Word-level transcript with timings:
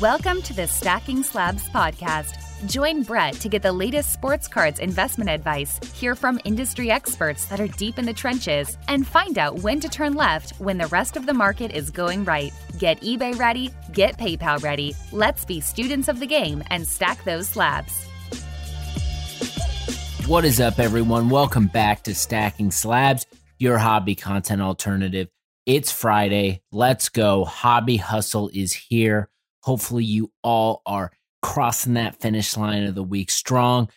Welcome 0.00 0.42
to 0.42 0.54
the 0.54 0.68
Stacking 0.68 1.24
Slabs 1.24 1.68
podcast. 1.70 2.36
Join 2.68 3.02
Brett 3.02 3.34
to 3.34 3.48
get 3.48 3.62
the 3.62 3.72
latest 3.72 4.12
sports 4.12 4.48
cards 4.48 4.78
investment 4.80 5.30
advice, 5.30 5.78
hear 5.92 6.14
from 6.14 6.40
industry 6.44 6.90
experts 6.90 7.46
that 7.46 7.60
are 7.60 7.68
deep 7.68 7.98
in 7.98 8.04
the 8.04 8.12
trenches, 8.12 8.78
and 8.88 9.06
find 9.06 9.38
out 9.38 9.60
when 9.60 9.80
to 9.80 9.88
turn 9.88 10.14
left 10.14 10.52
when 10.58 10.78
the 10.78 10.86
rest 10.86 11.16
of 11.16 11.26
the 11.26 11.34
market 11.34 11.72
is 11.72 11.90
going 11.90 12.24
right. 12.24 12.52
Get 12.78 13.00
eBay 13.00 13.38
ready, 13.38 13.70
get 13.92 14.18
PayPal 14.18 14.62
ready. 14.62 14.94
Let's 15.12 15.44
be 15.44 15.60
students 15.60 16.08
of 16.08 16.20
the 16.20 16.26
game 16.26 16.62
and 16.70 16.86
stack 16.86 17.22
those 17.24 17.48
slabs. 17.48 18.07
What 20.28 20.44
is 20.44 20.60
up, 20.60 20.78
everyone? 20.78 21.30
Welcome 21.30 21.68
back 21.68 22.02
to 22.02 22.14
Stacking 22.14 22.70
Slabs, 22.70 23.24
your 23.58 23.78
hobby 23.78 24.14
content 24.14 24.60
alternative. 24.60 25.28
It's 25.64 25.90
Friday. 25.90 26.60
Let's 26.70 27.08
go. 27.08 27.46
Hobby 27.46 27.96
Hustle 27.96 28.50
is 28.52 28.74
here. 28.74 29.30
Hopefully, 29.62 30.04
you 30.04 30.30
all 30.44 30.82
are 30.84 31.12
crossing 31.40 31.94
that 31.94 32.20
finish 32.20 32.58
line 32.58 32.84
of 32.84 32.94
the 32.94 33.02
week 33.02 33.30
strong. 33.30 33.88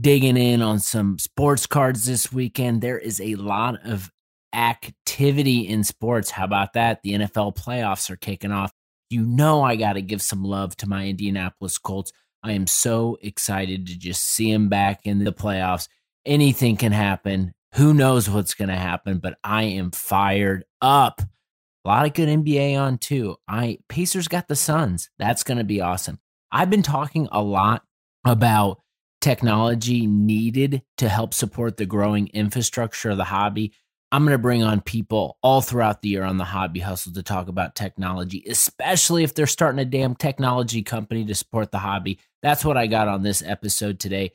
Digging 0.00 0.36
in 0.36 0.62
on 0.62 0.78
some 0.78 1.18
sports 1.18 1.66
cards 1.66 2.04
this 2.04 2.32
weekend. 2.32 2.80
There 2.80 2.98
is 2.98 3.20
a 3.20 3.34
lot 3.34 3.84
of 3.84 4.08
activity 4.54 5.66
in 5.66 5.82
sports. 5.82 6.30
How 6.30 6.44
about 6.44 6.74
that? 6.74 7.02
The 7.02 7.14
NFL 7.14 7.56
playoffs 7.56 8.08
are 8.08 8.16
kicking 8.16 8.52
off. 8.52 8.72
You 9.10 9.24
know, 9.24 9.64
I 9.64 9.74
got 9.74 9.94
to 9.94 10.00
give 10.00 10.22
some 10.22 10.44
love 10.44 10.76
to 10.76 10.88
my 10.88 11.08
Indianapolis 11.08 11.76
Colts. 11.76 12.12
I 12.42 12.52
am 12.52 12.66
so 12.66 13.18
excited 13.22 13.86
to 13.86 13.98
just 13.98 14.22
see 14.24 14.50
him 14.50 14.68
back 14.68 15.00
in 15.04 15.24
the 15.24 15.32
playoffs. 15.32 15.88
Anything 16.26 16.76
can 16.76 16.92
happen. 16.92 17.52
Who 17.74 17.94
knows 17.94 18.28
what's 18.28 18.54
going 18.54 18.68
to 18.68 18.76
happen, 18.76 19.18
but 19.18 19.38
I 19.42 19.64
am 19.64 19.92
fired 19.92 20.64
up. 20.80 21.22
A 21.84 21.88
lot 21.88 22.06
of 22.06 22.14
good 22.14 22.28
NBA 22.28 22.78
on 22.78 22.98
too. 22.98 23.36
I 23.48 23.78
Pacers 23.88 24.28
got 24.28 24.48
the 24.48 24.56
Suns. 24.56 25.10
That's 25.18 25.42
going 25.42 25.58
to 25.58 25.64
be 25.64 25.80
awesome. 25.80 26.20
I've 26.50 26.70
been 26.70 26.82
talking 26.82 27.28
a 27.32 27.42
lot 27.42 27.82
about 28.24 28.80
technology 29.20 30.06
needed 30.06 30.82
to 30.98 31.08
help 31.08 31.32
support 31.32 31.76
the 31.76 31.86
growing 31.86 32.28
infrastructure 32.28 33.10
of 33.10 33.16
the 33.16 33.24
hobby. 33.24 33.72
I'm 34.12 34.24
going 34.24 34.34
to 34.34 34.38
bring 34.38 34.62
on 34.62 34.82
people 34.82 35.38
all 35.42 35.62
throughout 35.62 36.02
the 36.02 36.10
year 36.10 36.24
on 36.24 36.36
the 36.36 36.44
hobby 36.44 36.80
hustle 36.80 37.14
to 37.14 37.22
talk 37.22 37.48
about 37.48 37.74
technology, 37.74 38.44
especially 38.46 39.24
if 39.24 39.34
they're 39.34 39.46
starting 39.46 39.78
a 39.78 39.86
damn 39.86 40.14
technology 40.14 40.82
company 40.82 41.24
to 41.24 41.34
support 41.34 41.72
the 41.72 41.78
hobby. 41.78 42.18
That's 42.42 42.64
what 42.64 42.76
I 42.76 42.86
got 42.86 43.08
on 43.08 43.22
this 43.22 43.42
episode 43.44 44.00
today. 44.00 44.32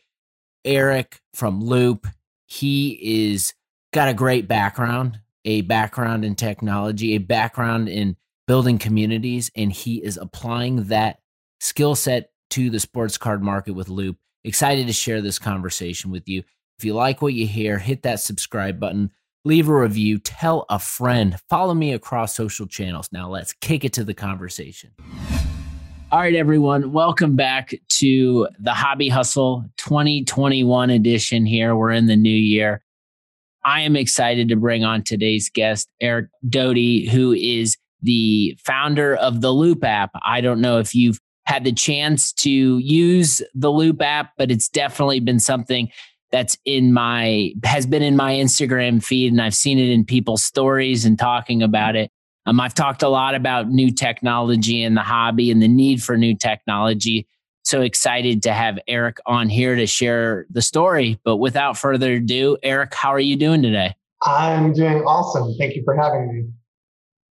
Eric 0.63 1.21
from 1.33 1.61
Loop, 1.63 2.07
he 2.45 3.27
is 3.27 3.53
got 3.93 4.09
a 4.09 4.13
great 4.13 4.47
background 4.47 5.19
a 5.47 5.61
background 5.61 6.25
in 6.25 6.35
technology, 6.35 7.13
a 7.13 7.19
background 7.19 7.87
in 7.87 8.17
building 8.47 8.77
communities, 8.77 9.49
and 9.55 9.71
he 9.71 10.03
is 10.03 10.17
applying 10.17 10.83
that 10.85 11.19
skill 11.61 11.95
set 11.95 12.31
to 12.49 12.69
the 12.69 12.81
sports 12.81 13.17
card 13.17 13.41
market 13.41 13.71
with 13.71 13.87
Loop. 13.87 14.17
Excited 14.43 14.87
to 14.87 14.93
share 14.93 15.21
this 15.21 15.39
conversation 15.39 16.11
with 16.11 16.27
you. 16.27 16.43
If 16.77 16.83
you 16.83 16.93
like 16.93 17.21
what 17.21 17.33
you 17.33 17.47
hear, 17.47 17.79
hit 17.79 18.03
that 18.03 18.19
subscribe 18.19 18.77
button, 18.77 19.11
leave 19.45 19.69
a 19.69 19.75
review, 19.75 20.19
tell 20.19 20.65
a 20.69 20.79
friend, 20.79 21.39
follow 21.49 21.73
me 21.73 21.93
across 21.93 22.35
social 22.35 22.67
channels. 22.67 23.07
Now, 23.13 23.29
let's 23.29 23.53
kick 23.53 23.85
it 23.85 23.93
to 23.93 24.03
the 24.03 24.13
conversation. 24.13 24.91
All 26.09 26.19
right, 26.19 26.35
everyone, 26.35 26.93
welcome 26.93 27.35
back 27.35 27.73
to 27.89 28.47
the 28.59 28.73
Hobby 28.73 29.09
Hustle 29.09 29.65
2021 29.75 30.89
edition 30.89 31.45
here. 31.45 31.75
We're 31.75 31.91
in 31.91 32.05
the 32.05 32.15
new 32.15 32.29
year. 32.29 32.81
I 33.65 33.81
am 33.81 33.97
excited 33.97 34.47
to 34.47 34.55
bring 34.55 34.85
on 34.85 35.03
today's 35.03 35.49
guest, 35.49 35.89
Eric 35.99 36.29
Doty, 36.47 37.09
who 37.09 37.33
is 37.33 37.75
the 38.01 38.57
founder 38.63 39.17
of 39.17 39.41
the 39.41 39.51
Loop 39.51 39.83
app. 39.83 40.11
I 40.25 40.39
don't 40.39 40.61
know 40.61 40.79
if 40.79 40.95
you've 40.95 41.19
had 41.45 41.65
the 41.65 41.73
chance 41.73 42.31
to 42.35 42.77
use 42.77 43.41
the 43.53 43.69
Loop 43.69 44.01
app, 44.01 44.31
but 44.37 44.49
it's 44.49 44.69
definitely 44.69 45.19
been 45.19 45.41
something 45.41 45.89
that's 46.31 46.57
in 46.63 46.93
my 46.93 47.51
has 47.65 47.85
been 47.85 48.03
in 48.03 48.15
my 48.15 48.33
Instagram 48.33 49.03
feed 49.03 49.33
and 49.33 49.41
I've 49.41 49.55
seen 49.55 49.77
it 49.77 49.89
in 49.89 50.05
people's 50.05 50.43
stories 50.43 51.03
and 51.03 51.19
talking 51.19 51.61
about 51.61 51.97
it. 51.97 52.11
Um, 52.47 52.59
I've 52.59 52.73
talked 52.73 53.03
a 53.03 53.09
lot 53.09 53.35
about 53.35 53.69
new 53.69 53.91
technology 53.91 54.81
and 54.81 54.97
the 54.97 55.01
hobby 55.01 55.51
and 55.51 55.61
the 55.61 55.67
need 55.67 56.01
for 56.01 56.17
new 56.17 56.35
technology 56.35 57.27
so 57.67 57.81
excited 57.81 58.41
to 58.43 58.53
have 58.53 58.79
Eric 58.87 59.17
on 59.25 59.49
here 59.49 59.75
to 59.75 59.85
share 59.85 60.45
the 60.49 60.61
story. 60.61 61.19
But 61.25 61.35
without 61.37 61.77
further 61.77 62.13
ado, 62.13 62.57
Eric, 62.63 62.93
how 62.93 63.09
are 63.09 63.19
you 63.19 63.35
doing 63.35 63.61
today? 63.61 63.93
I'm 64.23 64.71
doing 64.71 65.03
awesome. 65.03 65.53
Thank 65.59 65.75
you 65.75 65.83
for 65.83 65.93
having 65.93 66.33
me. 66.33 66.49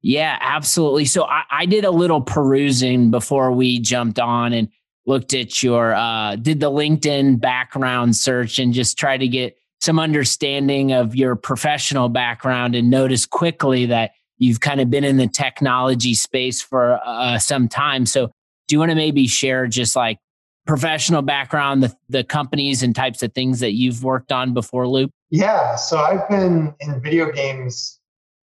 Yeah, 0.03 0.37
absolutely. 0.41 1.05
So 1.05 1.25
I, 1.25 1.45
I 1.51 1.67
did 1.67 1.85
a 1.85 1.91
little 1.91 2.21
perusing 2.21 3.13
before 3.13 3.53
we 3.53 3.79
jumped 3.79 4.19
on 4.19 4.53
and 4.53 4.69
looked 5.07 5.35
at 5.35 5.63
your 5.63 5.95
uh 5.95 6.35
did 6.37 6.61
the 6.61 6.71
LinkedIn 6.71 7.41
background 7.41 8.17
search 8.17 8.59
and 8.59 8.73
just 8.73 8.99
try 8.99 9.17
to 9.17 9.29
get 9.29 9.57
some 9.81 9.99
understanding 9.99 10.93
of 10.93 11.15
your 11.15 11.37
professional 11.37 12.09
background 12.09 12.75
and 12.75 12.91
notice 12.91 13.27
quickly 13.27 13.87
that 13.87 14.13
you've 14.39 14.61
kind 14.61 14.81
of 14.81 14.91
been 14.91 15.05
in 15.05 15.17
the 15.17 15.29
technology 15.29 16.15
space 16.15 16.61
for 16.61 17.01
uh, 17.05 17.39
some 17.39 17.69
time. 17.69 18.07
So 18.07 18.31
do 18.69 18.75
you 18.75 18.79
want 18.79 18.91
to 18.91 18.97
maybe 18.97 19.27
share 19.27 19.67
just 19.67 19.95
like 19.95 20.19
professional 20.67 21.23
background, 21.23 21.83
the, 21.83 21.95
the 22.09 22.25
companies 22.25 22.83
and 22.83 22.95
types 22.95 23.23
of 23.23 23.33
things 23.35 23.61
that 23.61 23.73
you've 23.73 24.03
worked 24.03 24.33
on 24.33 24.55
before 24.55 24.89
Loop? 24.89 25.11
Yeah, 25.31 25.77
so 25.77 25.99
I've 25.99 26.29
been 26.29 26.75
in 26.81 27.01
video 27.01 27.31
games 27.31 28.01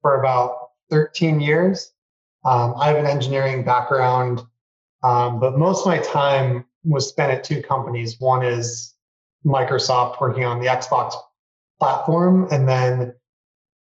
for 0.03 0.21
about 0.21 0.71
13 0.91 1.41
years. 1.41 1.93
Um, 2.45 2.75
I 2.77 2.89
have 2.89 2.97
an 2.97 3.07
engineering 3.07 3.65
background, 3.65 4.41
um, 5.03 5.39
but 5.41 5.59
most 5.59 5.81
of 5.81 5.87
my 5.87 5.99
time 5.99 6.65
was 6.85 7.09
spent 7.09 7.31
at 7.31 7.45
two 7.45 7.63
companies. 7.63 8.17
One 8.19 8.45
is 8.45 8.95
Microsoft 9.45 10.21
working 10.21 10.45
on 10.45 10.59
the 10.59 10.67
Xbox 10.67 11.15
platform, 11.79 12.49
and 12.51 12.69
then 12.69 13.15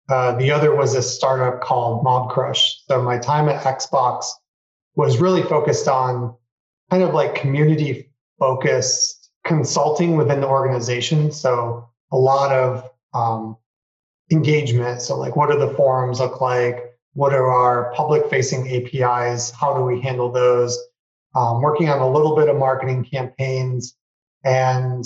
uh, 0.10 0.36
the 0.36 0.52
other 0.52 0.76
was 0.76 0.94
a 0.94 1.02
startup 1.02 1.62
called 1.62 2.06
Mobcrush. 2.06 2.76
So 2.88 3.02
my 3.02 3.18
time 3.18 3.50
at 3.50 3.64
Xbox 3.64 4.26
was 4.96 5.20
really 5.20 5.44
focused 5.44 5.88
on 5.88 6.36
kind 6.92 7.04
of 7.04 7.14
like 7.14 7.36
community 7.36 8.12
focused 8.40 9.32
consulting 9.44 10.16
within 10.16 10.42
the 10.42 10.48
organization. 10.48 11.32
So 11.32 11.90
a 12.12 12.18
lot 12.18 12.52
of 12.52 12.90
um, 13.14 13.58
engagement. 14.32 15.02
So 15.02 15.18
like, 15.18 15.36
what 15.36 15.50
do 15.50 15.58
the 15.58 15.74
forums 15.74 16.20
look 16.20 16.42
like? 16.42 16.94
What 17.14 17.34
are 17.34 17.48
our 17.48 17.94
public 17.94 18.30
facing 18.30 18.70
APIs? 18.70 19.52
How 19.52 19.76
do 19.76 19.84
we 19.84 20.02
handle 20.02 20.32
those? 20.32 20.78
Um, 21.34 21.62
working 21.62 21.90
on 21.90 22.00
a 22.00 22.10
little 22.10 22.36
bit 22.36 22.48
of 22.48 22.58
marketing 22.58 23.06
campaigns 23.06 23.96
and 24.44 25.04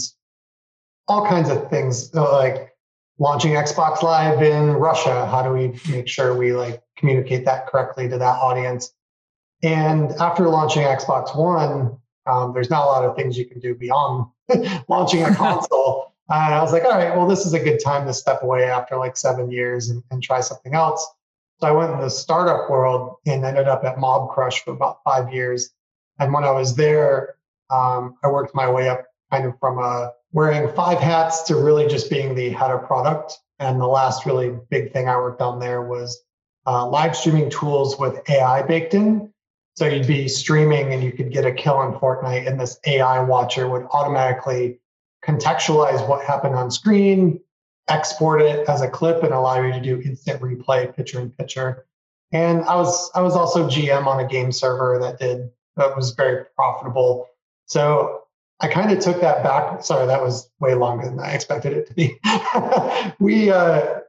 all 1.08 1.26
kinds 1.26 1.50
of 1.50 1.70
things 1.70 2.14
like 2.14 2.72
launching 3.19 3.52
Xbox 3.52 4.02
Live 4.02 4.41
in 4.41 4.72
Russia. 4.72 5.25
How 5.28 5.44
do 5.44 5.52
we 5.52 5.80
make 5.91 6.07
sure 6.07 6.34
we 6.35 6.53
like 6.53 6.81
communicate 6.97 7.46
that 7.46 7.68
correctly 7.68 8.07
to 8.09 8.18
that 8.18 8.35
audience? 8.40 8.94
And 9.62 10.12
after 10.13 10.47
launching 10.47 10.84
Xbox 10.84 11.38
One, 11.38 11.97
um, 12.25 12.53
there's 12.53 12.69
not 12.69 12.84
a 12.84 12.88
lot 12.88 13.03
of 13.03 13.16
things 13.16 13.38
you 13.38 13.46
can 13.46 13.59
do 13.59 13.75
beyond 13.75 14.28
launching 14.88 15.24
a 15.24 15.35
console. 15.35 16.07
And 16.31 16.53
I 16.53 16.62
was 16.62 16.72
like, 16.72 16.84
all 16.84 16.91
right, 16.91 17.18
well, 17.18 17.28
this 17.28 17.47
is 17.47 17.53
a 17.53 17.59
good 17.59 17.80
time 17.84 18.06
to 18.06 18.13
step 18.13 18.44
away 18.44 18.66
after 18.66 18.97
like 18.97 19.18
seven 19.18 19.50
years 19.50 19.90
and, 19.90 20.03
and 20.12 20.22
try 20.22 20.41
something 20.41 20.75
else. 20.75 21.03
So 21.59 21.68
I 21.68 21.72
went 21.72 21.91
in 21.91 22.00
the 22.01 22.09
startup 22.09 22.69
world 22.69 23.16
and 23.25 23.44
ended 23.44 23.68
up 23.68 23.84
at 23.84 23.96
Mobcrush 23.96 24.59
for 24.59 24.74
about 24.74 25.00
five 25.03 25.34
years. 25.34 25.72
And 26.19 26.31
when 26.31 26.44
I 26.44 26.51
was 26.51 26.75
there, 26.75 27.38
um, 27.72 28.16
I 28.24 28.28
worked 28.28 28.53
my 28.53 28.69
way 28.69 28.90
up 28.90 29.06
kind 29.31 29.47
of 29.47 29.57
from 29.59 29.80
a 29.80 30.12
wearing 30.32 30.74
five 30.76 31.00
hats 31.00 31.44
to 31.44 31.56
really 31.56 31.88
just 31.88 32.10
being 32.10 32.36
the 32.36 32.50
head 32.50 32.72
of 32.72 32.86
product. 32.86 33.38
And 33.60 33.80
the 33.80 33.88
last 33.88 34.26
really 34.26 34.58
big 34.70 34.94
thing 34.94 35.10
I 35.10 35.18
worked 35.18 35.42
on 35.42 35.60
there 35.60 35.81
was 35.81 36.22
uh, 36.66 36.88
live 36.88 37.16
streaming 37.16 37.50
tools 37.50 37.98
with 37.98 38.22
AI 38.30 38.62
baked 38.62 38.94
in. 38.94 39.34
So 39.76 39.86
you'd 39.86 40.08
be 40.08 40.28
streaming 40.28 40.94
and 40.94 41.04
you 41.04 41.12
could 41.12 41.31
get 41.31 41.46
a 41.46 41.54
kill 41.54 41.81
in 41.84 41.94
Fortnite, 41.94 42.48
and 42.48 42.60
this 42.60 42.80
AI 42.86 43.22
watcher 43.22 43.68
would 43.68 43.88
automatically 43.92 44.80
contextualize 45.26 46.06
what 46.08 46.26
happened 46.26 46.56
on 46.56 46.70
screen, 46.70 47.40
export 47.88 48.42
it 48.42 48.68
as 48.68 48.82
a 48.82 48.90
clip, 48.90 49.24
and 49.24 49.34
allow 49.34 49.62
you 49.62 49.72
to 49.72 49.80
do 49.80 50.02
instant 50.02 50.42
replay, 50.42 50.94
picture 50.94 51.22
in 51.22 51.30
picture. 51.32 51.86
And 52.32 52.64
I 52.66 52.75
was 52.75 53.10
I 53.16 53.22
was 53.22 53.36
also 53.36 53.68
GM 53.68 54.06
on 54.06 54.20
a 54.20 54.28
game 54.28 54.52
server 54.52 55.00
that 55.00 55.20
did 55.20 55.50
that 55.78 55.96
was 55.96 56.12
very 56.12 56.46
profitable. 56.56 57.28
So 57.66 58.24
I 58.62 58.68
kind 58.68 58.92
of 58.92 59.00
took 59.00 59.22
that 59.22 59.44
back. 59.44 59.84
Sorry, 59.84 60.06
that 60.06 60.22
was 60.22 60.50
way 60.60 60.76
longer 60.76 61.06
than 61.06 61.20
I 61.20 61.32
expected 61.32 61.74
it 61.74 61.88
to 61.88 61.94
be. 61.94 62.20
we, 63.20 63.50
uh, 63.50 64.00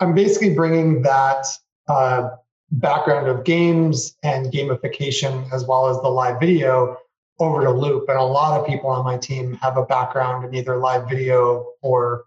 I'm 0.00 0.14
basically 0.14 0.54
bringing 0.54 1.02
that 1.02 1.46
uh, 1.88 2.30
background 2.70 3.28
of 3.28 3.44
games 3.44 4.16
and 4.22 4.52
gamification 4.52 5.52
as 5.52 5.66
well 5.66 5.86
as 5.88 6.00
the 6.00 6.08
live 6.08 6.40
video 6.40 6.96
over 7.38 7.62
to 7.62 7.70
Loop. 7.70 8.08
And 8.08 8.18
a 8.18 8.22
lot 8.22 8.58
of 8.58 8.66
people 8.66 8.88
on 8.90 9.04
my 9.04 9.18
team 9.18 9.54
have 9.54 9.76
a 9.76 9.84
background 9.84 10.44
in 10.46 10.54
either 10.54 10.76
live 10.76 11.08
video 11.08 11.72
or 11.82 12.24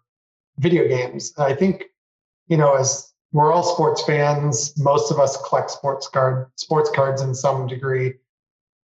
video 0.60 0.88
games. 0.88 1.34
I 1.38 1.54
think, 1.54 1.86
you 2.48 2.58
know, 2.58 2.76
as 2.76 3.14
we're 3.32 3.52
all 3.52 3.64
sports 3.64 4.04
fans, 4.04 4.78
most 4.78 5.12
of 5.12 5.20
us 5.20 5.38
collect 5.48 5.72
sports 5.72 6.08
card 6.08 6.48
sports 6.56 6.90
cards 6.94 7.22
in 7.22 7.34
some 7.34 7.68
degree. 7.68 8.14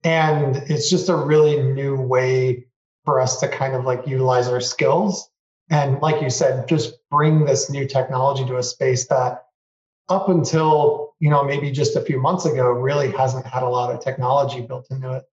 And 0.04 0.58
it's 0.68 0.90
just 0.90 1.10
a 1.10 1.16
really 1.16 1.62
new 1.62 2.00
way 2.00 2.66
for 3.06 3.20
us 3.20 3.40
to 3.40 3.48
kind 3.48 3.76
of 3.76 3.86
like 3.86 4.08
utilize 4.08 4.48
our 4.48 4.62
skills. 4.62 5.30
And 5.70 6.00
like 6.02 6.22
you 6.22 6.30
said, 6.30 6.68
just 6.68 6.94
bring 7.10 7.46
this 7.46 7.70
new 7.70 7.88
technology 7.88 8.46
to 8.46 8.58
a 8.58 8.64
space 8.64 9.08
that 9.08 9.46
up 10.10 10.28
until, 10.28 11.14
you 11.20 11.30
know, 11.30 11.44
maybe 11.44 11.72
just 11.72 11.96
a 11.96 12.02
few 12.02 12.20
months 12.20 12.46
ago 12.46 12.70
really 12.70 13.12
hasn't 13.12 13.46
had 13.46 13.64
a 13.64 13.70
lot 13.70 13.94
of 13.94 14.04
technology 14.04 14.62
built 14.62 14.88
into 14.92 15.14
it. 15.14 15.24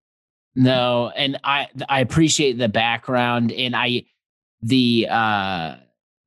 No, 0.54 1.12
and 1.16 1.38
I 1.44 1.68
I 1.88 2.00
appreciate 2.00 2.58
the 2.58 2.68
background 2.68 3.52
and 3.52 3.76
I 3.76 4.04
the 4.62 5.06
uh 5.10 5.76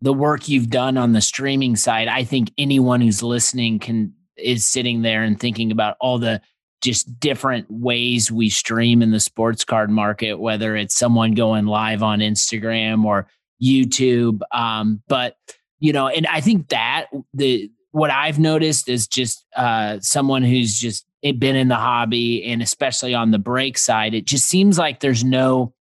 the 0.02 0.14
work 0.14 0.50
you've 0.50 0.70
done 0.70 0.98
on 0.98 1.14
the 1.14 1.22
streaming 1.22 1.76
side. 1.76 2.08
I 2.08 2.24
think 2.24 2.52
anyone 2.58 3.02
who's 3.02 3.24
listening 3.24 3.80
can 3.80 4.14
is 4.38 4.66
sitting 4.66 5.02
there 5.02 5.24
and 5.24 5.40
thinking 5.40 5.72
about 5.72 5.98
all 6.00 6.18
the 6.18 6.42
just 6.82 7.20
different 7.20 7.68
ways 7.70 8.32
we 8.32 8.50
stream 8.50 9.02
in 9.02 9.12
the 9.12 9.20
sports 9.20 9.64
card 9.64 9.90
market, 9.90 10.40
whether 10.40 10.76
it's 10.76 10.96
someone 10.96 11.34
going 11.34 11.66
live 11.66 12.04
on 12.04 12.20
Instagram 12.20 13.06
or 13.06 13.28
YouTube. 13.62 14.40
Um, 14.52 15.02
but 15.08 15.36
you 15.80 15.94
know, 15.94 16.08
and 16.08 16.28
I 16.28 16.42
think 16.42 16.70
that 16.70 17.08
the 17.34 17.72
what 17.92 18.10
I've 18.10 18.40
noticed 18.40 18.90
is 18.90 19.08
just 19.08 19.46
uh, 19.56 20.00
someone 20.00 20.44
who's 20.44 20.80
just 20.80 21.06
been 21.22 21.56
in 21.56 21.68
the 21.68 21.76
hobby 21.76 22.44
and 22.46 22.62
especially 22.62 23.14
on 23.14 23.32
the 23.32 23.40
break 23.40 23.78
side, 23.78 24.14
it 24.14 24.26
just 24.26 24.48
seems 24.48 24.78
like 24.78 25.00
there's 25.00 25.24
no 25.24 25.74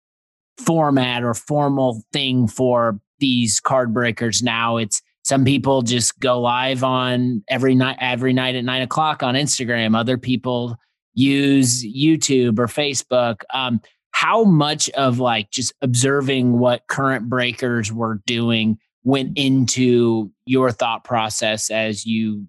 format 0.58 1.24
or 1.24 1.34
formal 1.34 2.04
thing 2.12 2.48
for 2.48 3.00
these 3.20 3.60
card 3.60 3.94
breakers 3.94 4.42
now. 4.42 4.78
It's 4.78 5.02
some 5.24 5.46
people 5.46 5.82
just 5.82 6.20
go 6.20 6.42
live 6.42 6.84
on 6.84 7.44
every 7.48 7.76
night 7.76 7.98
every 8.00 8.34
night 8.34 8.56
at 8.56 8.64
nine 8.64 8.82
o'clock 8.82 9.22
on 9.22 9.36
Instagram. 9.36 9.98
Other 9.98 10.18
people 10.18 10.78
use 11.14 11.86
YouTube 11.86 12.60
or 12.60 12.68
Facebook. 12.68 13.42
Um, 13.54 13.82
how 14.12 14.44
much 14.44 14.90
of 14.92 15.20
like 15.20 15.50
just 15.52 15.74
observing 15.82 16.60
what 16.60 16.88
current 16.88 17.30
breakers 17.30 17.92
were 17.92 18.22
doing 18.26 18.78
went 19.04 19.38
into 19.38 20.32
your 20.46 20.72
thought 20.72 21.04
process 21.04 21.70
as 21.70 22.06
you 22.06 22.46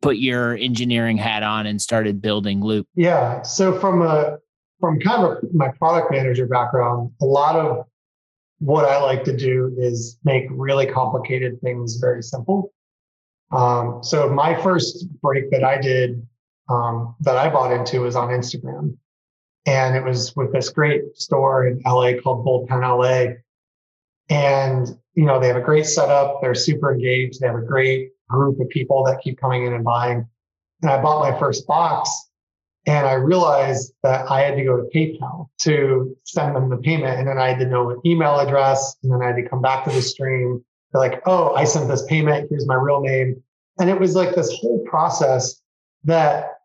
put 0.00 0.16
your 0.16 0.54
engineering 0.56 1.16
hat 1.16 1.42
on 1.42 1.66
and 1.66 1.80
started 1.80 2.20
building 2.20 2.60
Loop? 2.60 2.86
Yeah. 2.94 3.42
So 3.42 3.78
from 3.78 4.02
a 4.02 4.38
from 4.80 4.98
kind 5.00 5.24
of 5.24 5.38
my 5.54 5.68
product 5.78 6.10
manager 6.10 6.46
background, 6.46 7.12
a 7.20 7.24
lot 7.24 7.56
of 7.56 7.86
what 8.58 8.84
I 8.84 9.00
like 9.00 9.24
to 9.24 9.36
do 9.36 9.74
is 9.78 10.18
make 10.24 10.44
really 10.50 10.86
complicated 10.86 11.60
things 11.62 11.96
very 11.96 12.22
simple. 12.22 12.72
Um, 13.52 14.02
so 14.02 14.28
my 14.28 14.60
first 14.62 15.06
break 15.20 15.50
that 15.50 15.64
I 15.64 15.80
did 15.80 16.26
um, 16.68 17.14
that 17.20 17.36
I 17.36 17.48
bought 17.48 17.72
into 17.72 18.00
was 18.00 18.16
on 18.16 18.28
Instagram. 18.28 18.96
And 19.66 19.94
it 19.96 20.02
was 20.02 20.34
with 20.34 20.52
this 20.52 20.70
great 20.70 21.16
store 21.16 21.66
in 21.66 21.80
LA 21.86 22.12
called 22.20 22.44
Bullpen 22.44 22.80
LA. 22.80 23.34
And, 24.28 24.88
you 25.14 25.24
know, 25.24 25.38
they 25.38 25.46
have 25.48 25.56
a 25.56 25.60
great 25.60 25.86
setup. 25.86 26.40
They're 26.40 26.54
super 26.54 26.92
engaged. 26.92 27.40
They 27.40 27.46
have 27.46 27.56
a 27.56 27.62
great 27.62 28.10
group 28.28 28.60
of 28.60 28.68
people 28.70 29.04
that 29.04 29.20
keep 29.22 29.38
coming 29.40 29.66
in 29.66 29.72
and 29.72 29.84
buying. 29.84 30.26
And 30.82 30.90
I 30.90 31.00
bought 31.00 31.30
my 31.30 31.38
first 31.38 31.66
box 31.66 32.10
and 32.86 33.06
I 33.06 33.12
realized 33.12 33.92
that 34.02 34.28
I 34.30 34.40
had 34.40 34.56
to 34.56 34.64
go 34.64 34.76
to 34.76 34.88
PayPal 34.94 35.48
to 35.60 36.16
send 36.24 36.56
them 36.56 36.68
the 36.68 36.78
payment. 36.78 37.18
And 37.18 37.28
then 37.28 37.38
I 37.38 37.50
had 37.50 37.60
to 37.60 37.66
know 37.66 37.90
an 37.90 38.00
email 38.04 38.40
address. 38.40 38.96
And 39.02 39.12
then 39.12 39.22
I 39.22 39.26
had 39.28 39.36
to 39.36 39.48
come 39.48 39.62
back 39.62 39.84
to 39.84 39.90
the 39.90 40.02
stream. 40.02 40.64
They're 40.92 41.00
like, 41.00 41.22
oh, 41.26 41.54
I 41.54 41.64
sent 41.64 41.88
this 41.88 42.04
payment. 42.06 42.48
Here's 42.50 42.66
my 42.66 42.74
real 42.74 43.00
name. 43.00 43.40
And 43.78 43.88
it 43.88 43.98
was 43.98 44.16
like 44.16 44.34
this 44.34 44.52
whole 44.52 44.84
process 44.84 45.61
that 46.04 46.58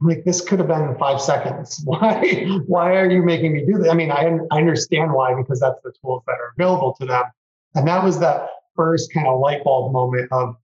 like 0.00 0.24
this 0.24 0.40
could 0.40 0.58
have 0.58 0.68
been 0.68 0.96
five 0.98 1.20
seconds. 1.20 1.80
Why, 1.84 2.46
why 2.66 2.96
are 2.96 3.10
you 3.10 3.22
making 3.22 3.52
me 3.52 3.64
do 3.64 3.78
this? 3.78 3.88
I 3.88 3.94
mean, 3.94 4.10
I, 4.10 4.38
I 4.50 4.58
understand 4.58 5.12
why, 5.12 5.34
because 5.34 5.60
that's 5.60 5.80
the 5.82 5.92
tools 6.02 6.22
that 6.26 6.32
are 6.32 6.52
available 6.58 6.94
to 7.00 7.06
them. 7.06 7.24
And 7.74 7.86
that 7.88 8.02
was 8.04 8.20
that 8.20 8.48
first 8.76 9.12
kind 9.12 9.26
of 9.26 9.40
light 9.40 9.64
bulb 9.64 9.92
moment 9.92 10.28
of, 10.32 10.56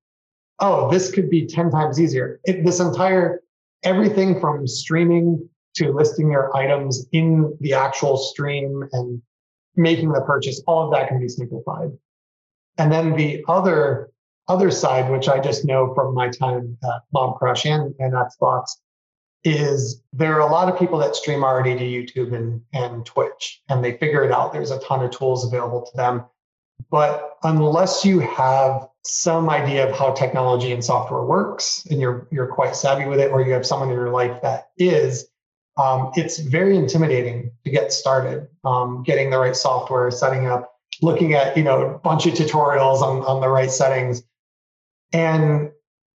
oh, 0.58 0.90
this 0.90 1.10
could 1.10 1.30
be 1.30 1.46
10 1.46 1.70
times 1.70 2.00
easier. 2.00 2.40
It, 2.44 2.64
this 2.64 2.80
entire, 2.80 3.40
everything 3.82 4.40
from 4.40 4.66
streaming 4.66 5.48
to 5.76 5.92
listing 5.92 6.30
your 6.30 6.54
items 6.56 7.06
in 7.12 7.56
the 7.60 7.72
actual 7.74 8.16
stream 8.16 8.86
and 8.92 9.22
making 9.76 10.12
the 10.12 10.20
purchase, 10.22 10.60
all 10.66 10.84
of 10.84 10.92
that 10.92 11.08
can 11.08 11.20
be 11.20 11.28
simplified. 11.28 11.90
And 12.78 12.92
then 12.92 13.16
the 13.16 13.44
other 13.48 14.09
other 14.50 14.70
side, 14.70 15.10
which 15.10 15.28
I 15.28 15.38
just 15.38 15.64
know 15.64 15.94
from 15.94 16.14
my 16.14 16.28
time 16.28 16.76
at 16.84 17.02
Mobcrush 17.14 17.64
and, 17.64 17.94
and 17.98 18.12
Xbox, 18.12 18.76
is 19.44 20.02
there 20.12 20.34
are 20.34 20.40
a 20.40 20.52
lot 20.52 20.70
of 20.70 20.78
people 20.78 20.98
that 20.98 21.16
stream 21.16 21.44
already 21.44 21.76
to 21.78 21.84
YouTube 21.84 22.34
and, 22.34 22.60
and 22.74 23.06
Twitch, 23.06 23.62
and 23.68 23.82
they 23.82 23.96
figure 23.96 24.22
it 24.24 24.32
out. 24.32 24.52
There's 24.52 24.70
a 24.70 24.80
ton 24.80 25.04
of 25.04 25.12
tools 25.12 25.46
available 25.46 25.82
to 25.82 25.96
them. 25.96 26.24
But 26.90 27.36
unless 27.42 28.04
you 28.04 28.20
have 28.20 28.88
some 29.02 29.48
idea 29.48 29.88
of 29.88 29.96
how 29.96 30.12
technology 30.12 30.72
and 30.72 30.84
software 30.84 31.22
works 31.22 31.86
and 31.90 32.00
you're 32.00 32.28
you're 32.30 32.46
quite 32.46 32.76
savvy 32.76 33.06
with 33.06 33.20
it, 33.20 33.30
or 33.30 33.42
you 33.42 33.52
have 33.52 33.66
someone 33.66 33.90
in 33.90 33.94
your 33.94 34.10
life 34.10 34.42
that 34.42 34.70
is, 34.76 35.26
um, 35.78 36.10
it's 36.16 36.38
very 36.38 36.76
intimidating 36.76 37.52
to 37.64 37.70
get 37.70 37.92
started. 37.92 38.48
Um, 38.64 39.02
getting 39.04 39.30
the 39.30 39.38
right 39.38 39.56
software, 39.56 40.10
setting 40.10 40.46
up, 40.46 40.74
looking 41.00 41.34
at 41.34 41.56
you 41.56 41.62
know 41.62 41.82
a 41.82 41.98
bunch 41.98 42.26
of 42.26 42.34
tutorials 42.34 43.00
on, 43.00 43.22
on 43.24 43.40
the 43.40 43.48
right 43.48 43.70
settings. 43.70 44.22
And 45.12 45.70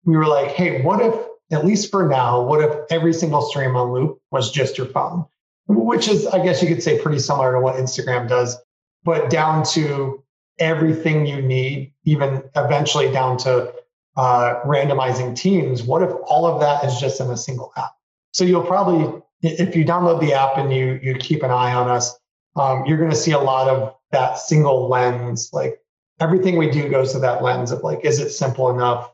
we 0.04 0.16
were 0.16 0.26
like, 0.26 0.50
hey, 0.50 0.82
what 0.82 1.00
if 1.00 1.14
at 1.50 1.64
least 1.64 1.90
for 1.90 2.08
now, 2.08 2.42
what 2.42 2.62
if 2.62 2.74
every 2.90 3.12
single 3.12 3.42
stream 3.42 3.76
on 3.76 3.92
Loop 3.92 4.18
was 4.30 4.50
just 4.50 4.78
your 4.78 4.86
phone? 4.86 5.26
Which 5.66 6.08
is, 6.08 6.26
I 6.26 6.44
guess 6.44 6.62
you 6.62 6.68
could 6.68 6.82
say, 6.82 7.00
pretty 7.00 7.18
similar 7.18 7.52
to 7.52 7.60
what 7.60 7.76
Instagram 7.76 8.28
does, 8.28 8.56
but 9.04 9.30
down 9.30 9.64
to 9.72 10.22
everything 10.58 11.26
you 11.26 11.40
need, 11.42 11.92
even 12.04 12.42
eventually 12.54 13.10
down 13.10 13.38
to 13.38 13.72
uh, 14.16 14.60
randomizing 14.64 15.34
teams. 15.34 15.82
What 15.82 16.02
if 16.02 16.10
all 16.26 16.46
of 16.46 16.60
that 16.60 16.84
is 16.84 17.00
just 17.00 17.20
in 17.20 17.30
a 17.30 17.36
single 17.36 17.72
app? 17.76 17.92
So 18.32 18.44
you'll 18.44 18.64
probably, 18.64 19.22
if 19.42 19.74
you 19.74 19.84
download 19.84 20.20
the 20.20 20.34
app 20.34 20.58
and 20.58 20.72
you 20.72 20.98
you 21.02 21.14
keep 21.14 21.42
an 21.42 21.50
eye 21.50 21.72
on 21.72 21.88
us, 21.88 22.14
um, 22.56 22.84
you're 22.86 22.98
going 22.98 23.10
to 23.10 23.16
see 23.16 23.32
a 23.32 23.38
lot 23.38 23.68
of 23.68 23.94
that 24.12 24.38
single 24.38 24.88
lens. 24.88 25.50
Like 25.52 25.80
everything 26.24 26.56
we 26.56 26.70
do 26.70 26.88
goes 26.88 27.12
to 27.12 27.18
that 27.20 27.42
lens 27.42 27.70
of 27.70 27.82
like, 27.82 28.04
is 28.04 28.18
it 28.18 28.30
simple 28.30 28.70
enough? 28.70 29.10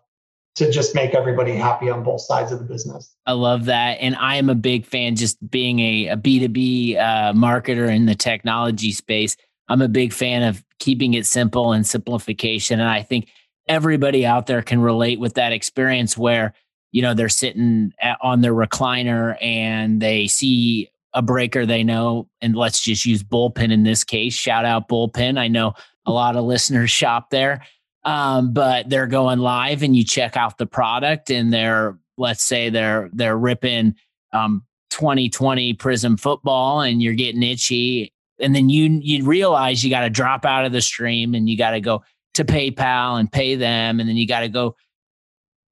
to 0.57 0.71
just 0.71 0.95
make 0.95 1.15
everybody 1.15 1.55
happy 1.55 1.89
on 1.89 2.03
both 2.03 2.21
sides 2.21 2.53
of 2.53 2.59
the 2.59 2.65
business. 2.65 3.15
I 3.27 3.33
love 3.33 3.67
that. 3.67 3.99
And 4.01 4.17
I 4.17 4.37
am 4.37 4.51
a 4.51 4.55
big 4.55 4.85
fan, 4.85 5.17
just 5.17 5.39
being 5.49 5.79
a 5.81 6.09
a 6.09 6.17
B2B 6.17 6.97
uh, 6.97 7.33
marketer 7.33 7.89
in 7.95 8.07
the 8.07 8.15
technology 8.15 8.93
space. 8.93 9.37
I'm 9.69 9.81
a 9.81 9.89
big 9.89 10.13
fan 10.13 10.43
of 10.43 10.65
keeping 10.79 11.15
it 11.15 11.27
simple 11.27 11.73
and 11.73 11.87
simplification. 11.87 12.81
And 12.81 12.89
I 12.89 13.03
think 13.03 13.29
everybody 13.69 14.27
out 14.27 14.47
there 14.47 14.63
can 14.63 14.81
relate 14.81 15.21
with 15.21 15.35
that 15.35 15.53
experience 15.53 16.19
where, 16.19 16.53
you 16.91 17.03
know, 17.03 17.15
they're 17.15 17.29
sitting 17.29 17.93
at, 18.01 18.19
on 18.21 18.41
their 18.41 18.55
recliner 18.55 19.37
and 19.41 20.03
they 20.03 20.27
see 20.27 20.91
a 21.15 21.23
breaker 21.23 21.65
they 21.65 21.85
know. 21.85 22.29
And 22.41 22.57
let's 22.57 22.83
just 22.83 23.07
use 23.07 23.23
Bullpen 23.23 23.71
in 23.73 23.85
this 23.85 24.03
case. 24.03 24.35
Shout 24.35 24.65
out 24.65 24.89
Bullpen. 24.89 25.39
I 25.39 25.47
know 25.47 25.75
a 26.07 26.13
lot 26.13 26.37
of 26.37 26.45
listeners 26.45 26.91
shop 26.91 27.31
there 27.31 27.63
um, 28.05 28.53
but 28.53 28.89
they're 28.89 29.07
going 29.07 29.39
live 29.39 29.83
and 29.83 29.95
you 29.95 30.05
check 30.05 30.37
out 30.37 30.59
the 30.59 30.67
product 30.67 31.31
and 31.31 31.53
they're 31.53 31.99
let's 32.17 32.43
say 32.43 32.71
they're 32.71 33.11
they're 33.13 33.37
ripping 33.37 33.95
um, 34.33 34.63
2020 34.91 35.75
Prizm 35.75 36.19
football 36.19 36.81
and 36.81 37.03
you're 37.03 37.15
getting 37.15 37.43
itchy 37.43 38.13
and 38.39 38.55
then 38.55 38.69
you 38.69 39.01
you 39.03 39.25
realize 39.25 39.85
you 39.85 39.91
got 39.91 40.01
to 40.01 40.11
drop 40.11 40.45
out 40.45 40.65
of 40.65 40.73
the 40.73 40.81
stream 40.81 41.35
and 41.35 41.49
you 41.49 41.57
got 41.57 41.71
to 41.73 41.81
go 41.81 42.03
to 42.35 42.45
PayPal 42.45 43.19
and 43.19 43.31
pay 43.31 43.55
them 43.55 44.01
and 44.01 44.09
then 44.09 44.17
you 44.17 44.27
got 44.27 44.41
to 44.41 44.49
go 44.49 44.77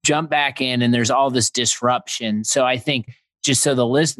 jump 0.05 0.29
back 0.29 0.61
in 0.61 0.81
and 0.81 0.93
there's 0.93 1.11
all 1.11 1.29
this 1.29 1.49
disruption. 1.49 2.43
So 2.43 2.65
I 2.65 2.77
think 2.77 3.07
just 3.43 3.63
so 3.63 3.73
the 3.73 3.85
list 3.85 4.19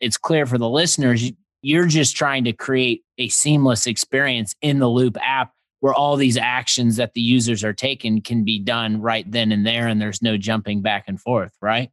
it's 0.00 0.16
clear 0.16 0.46
for 0.46 0.58
the 0.58 0.68
listeners 0.68 1.30
you're 1.62 1.86
just 1.86 2.16
trying 2.16 2.44
to 2.44 2.52
create 2.52 3.02
a 3.18 3.28
seamless 3.28 3.86
experience 3.86 4.54
in 4.62 4.78
the 4.78 4.88
Loop 4.88 5.16
app 5.20 5.52
where 5.80 5.94
all 5.94 6.16
these 6.16 6.36
actions 6.36 6.96
that 6.96 7.14
the 7.14 7.20
users 7.20 7.62
are 7.62 7.72
taking 7.72 8.20
can 8.20 8.44
be 8.44 8.58
done 8.58 9.00
right 9.00 9.30
then 9.30 9.52
and 9.52 9.66
there 9.66 9.86
and 9.86 10.00
there's 10.00 10.22
no 10.22 10.36
jumping 10.36 10.82
back 10.82 11.04
and 11.06 11.20
forth 11.20 11.52
right? 11.60 11.90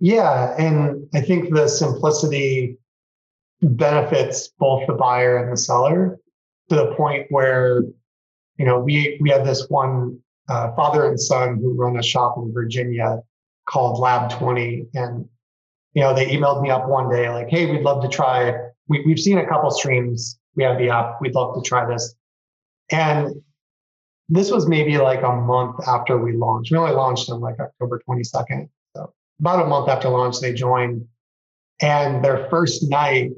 Yeah 0.00 0.54
and 0.58 1.06
i 1.14 1.20
think 1.20 1.54
the 1.54 1.68
simplicity 1.68 2.76
benefits 3.62 4.48
both 4.58 4.86
the 4.88 4.94
buyer 4.94 5.36
and 5.36 5.52
the 5.52 5.56
seller 5.56 6.18
to 6.68 6.74
the 6.74 6.94
point 6.96 7.26
where 7.30 7.82
you 8.58 8.66
know 8.66 8.80
we 8.80 9.16
we 9.20 9.30
had 9.30 9.46
this 9.46 9.66
one 9.68 10.18
uh, 10.48 10.74
father 10.74 11.08
and 11.08 11.20
son 11.20 11.58
who 11.58 11.72
run 11.74 11.96
a 11.96 12.02
shop 12.02 12.34
in 12.36 12.52
virginia 12.52 13.20
called 13.68 14.00
lab 14.00 14.28
20 14.30 14.86
and 14.94 15.28
you 15.94 16.02
know 16.02 16.12
they 16.12 16.26
emailed 16.26 16.60
me 16.62 16.70
up 16.70 16.88
one 16.88 17.08
day 17.08 17.28
like 17.30 17.48
hey 17.48 17.70
we'd 17.70 17.82
love 17.82 18.02
to 18.02 18.08
try 18.08 18.52
we, 18.88 19.02
we've 19.06 19.18
seen 19.18 19.38
a 19.38 19.46
couple 19.46 19.70
streams 19.70 20.38
we 20.54 20.64
have 20.64 20.78
the 20.78 20.90
app 20.90 21.18
we'd 21.20 21.34
love 21.34 21.54
to 21.54 21.66
try 21.66 21.86
this 21.86 22.14
and 22.90 23.42
this 24.32 24.50
was 24.50 24.66
maybe 24.66 24.96
like 24.96 25.22
a 25.22 25.32
month 25.32 25.76
after 25.86 26.16
we 26.16 26.32
launched. 26.32 26.72
We 26.72 26.78
only 26.78 26.94
launched 26.94 27.28
on 27.30 27.40
like 27.40 27.60
October 27.60 28.00
22nd. 28.08 28.68
So 28.96 29.12
about 29.40 29.66
a 29.66 29.68
month 29.68 29.90
after 29.90 30.08
launch, 30.08 30.40
they 30.40 30.54
joined. 30.54 31.06
And 31.82 32.24
their 32.24 32.48
first 32.48 32.88
night, 32.88 33.32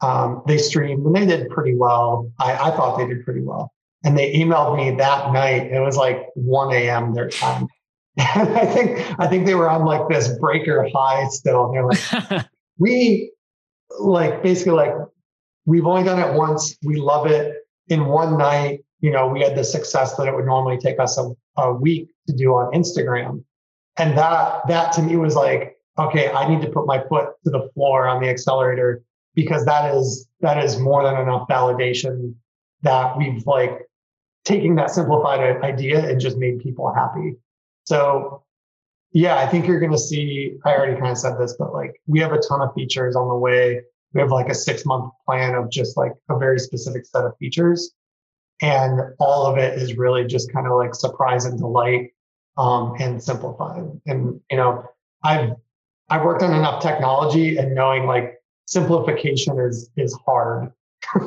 um, 0.00 0.42
they 0.46 0.58
streamed 0.58 1.04
and 1.06 1.14
they 1.14 1.26
did 1.26 1.50
pretty 1.50 1.74
well. 1.74 2.30
I, 2.38 2.52
I 2.52 2.70
thought 2.76 2.98
they 2.98 3.06
did 3.06 3.24
pretty 3.24 3.40
well. 3.40 3.72
And 4.04 4.16
they 4.16 4.32
emailed 4.34 4.76
me 4.76 4.96
that 4.96 5.32
night. 5.32 5.72
It 5.72 5.80
was 5.80 5.96
like 5.96 6.26
1 6.34 6.72
a.m. 6.72 7.14
their 7.14 7.28
time. 7.28 7.66
And 8.16 8.48
I 8.56 8.66
think 8.66 9.20
I 9.20 9.26
think 9.26 9.46
they 9.46 9.54
were 9.54 9.70
on 9.70 9.84
like 9.84 10.08
this 10.08 10.38
breaker 10.38 10.86
high 10.94 11.26
still. 11.28 11.66
And 11.66 11.74
they're 11.74 12.30
like, 12.30 12.46
we 12.78 13.31
like 14.00 14.42
basically 14.42 14.72
like 14.72 14.94
we've 15.66 15.86
only 15.86 16.04
done 16.04 16.18
it 16.18 16.36
once. 16.36 16.76
We 16.82 16.96
love 16.96 17.26
it. 17.26 17.56
In 17.88 18.06
one 18.06 18.38
night, 18.38 18.84
you 19.00 19.10
know, 19.10 19.28
we 19.28 19.42
had 19.42 19.56
the 19.56 19.64
success 19.64 20.16
that 20.16 20.28
it 20.28 20.34
would 20.34 20.46
normally 20.46 20.78
take 20.78 20.98
us 20.98 21.18
a, 21.18 21.30
a 21.56 21.72
week 21.72 22.08
to 22.28 22.34
do 22.34 22.52
on 22.52 22.72
Instagram. 22.72 23.44
And 23.98 24.16
that 24.16 24.66
that 24.68 24.92
to 24.92 25.02
me 25.02 25.16
was 25.16 25.34
like, 25.34 25.76
okay, 25.98 26.30
I 26.30 26.48
need 26.48 26.62
to 26.62 26.70
put 26.70 26.86
my 26.86 27.02
foot 27.08 27.30
to 27.44 27.50
the 27.50 27.68
floor 27.74 28.06
on 28.06 28.22
the 28.22 28.28
accelerator 28.28 29.02
because 29.34 29.64
that 29.66 29.94
is 29.94 30.28
that 30.40 30.62
is 30.62 30.78
more 30.78 31.02
than 31.02 31.20
enough 31.20 31.48
validation 31.48 32.34
that 32.82 33.16
we've 33.16 33.46
like 33.46 33.86
taking 34.44 34.74
that 34.76 34.90
simplified 34.90 35.62
idea 35.62 36.08
and 36.08 36.20
just 36.20 36.36
made 36.36 36.60
people 36.60 36.92
happy. 36.92 37.36
So 37.84 38.42
yeah, 39.12 39.36
I 39.36 39.46
think 39.46 39.66
you're 39.66 39.80
going 39.80 39.92
to 39.92 39.98
see, 39.98 40.56
I 40.64 40.74
already 40.74 40.94
kind 40.94 41.12
of 41.12 41.18
said 41.18 41.38
this, 41.38 41.54
but 41.58 41.72
like 41.72 42.00
we 42.06 42.20
have 42.20 42.32
a 42.32 42.40
ton 42.40 42.62
of 42.62 42.72
features 42.74 43.14
on 43.14 43.28
the 43.28 43.36
way. 43.36 43.82
We 44.14 44.20
have 44.20 44.30
like 44.30 44.48
a 44.48 44.54
six 44.54 44.84
month 44.84 45.12
plan 45.26 45.54
of 45.54 45.70
just 45.70 45.96
like 45.96 46.12
a 46.30 46.38
very 46.38 46.58
specific 46.58 47.04
set 47.06 47.24
of 47.24 47.36
features. 47.38 47.92
And 48.62 49.00
all 49.18 49.46
of 49.46 49.58
it 49.58 49.78
is 49.78 49.96
really 49.96 50.24
just 50.24 50.52
kind 50.52 50.66
of 50.66 50.74
like 50.76 50.94
surprise 50.94 51.44
and 51.44 51.58
delight 51.58 52.10
um, 52.56 52.94
and 53.00 53.22
simplified. 53.22 53.84
And, 54.06 54.40
you 54.50 54.56
know, 54.56 54.84
I've, 55.24 55.50
I've 56.08 56.24
worked 56.24 56.42
on 56.42 56.54
enough 56.54 56.82
technology 56.82 57.56
and 57.56 57.74
knowing 57.74 58.06
like 58.06 58.40
simplification 58.66 59.58
is, 59.58 59.90
is 59.96 60.16
hard. 60.24 60.72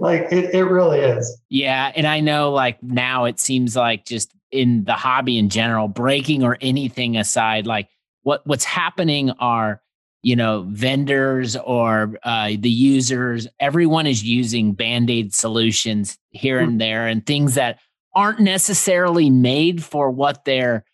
like 0.00 0.32
it, 0.32 0.54
it 0.54 0.64
really 0.64 1.00
is. 1.00 1.40
Yeah. 1.50 1.92
And 1.94 2.06
I 2.06 2.20
know 2.20 2.52
like 2.52 2.82
now 2.82 3.26
it 3.26 3.38
seems 3.38 3.76
like 3.76 4.04
just 4.04 4.32
in 4.52 4.84
the 4.84 4.94
hobby 4.94 5.38
in 5.38 5.48
general, 5.48 5.88
breaking 5.88 6.44
or 6.44 6.58
anything 6.60 7.16
aside, 7.16 7.66
like 7.66 7.88
what 8.22 8.46
what's 8.46 8.64
happening 8.64 9.30
are 9.30 9.80
you 10.22 10.36
know 10.36 10.66
vendors 10.68 11.56
or 11.56 12.18
uh, 12.22 12.50
the 12.58 12.70
users. 12.70 13.48
Everyone 13.58 14.06
is 14.06 14.22
using 14.22 14.74
band 14.74 15.10
aid 15.10 15.34
solutions 15.34 16.18
here 16.30 16.60
and 16.60 16.80
there, 16.80 17.06
and 17.06 17.24
things 17.26 17.54
that 17.54 17.80
aren't 18.14 18.40
necessarily 18.40 19.30
made 19.30 19.82
for 19.82 20.10
what 20.10 20.44
they're 20.44 20.84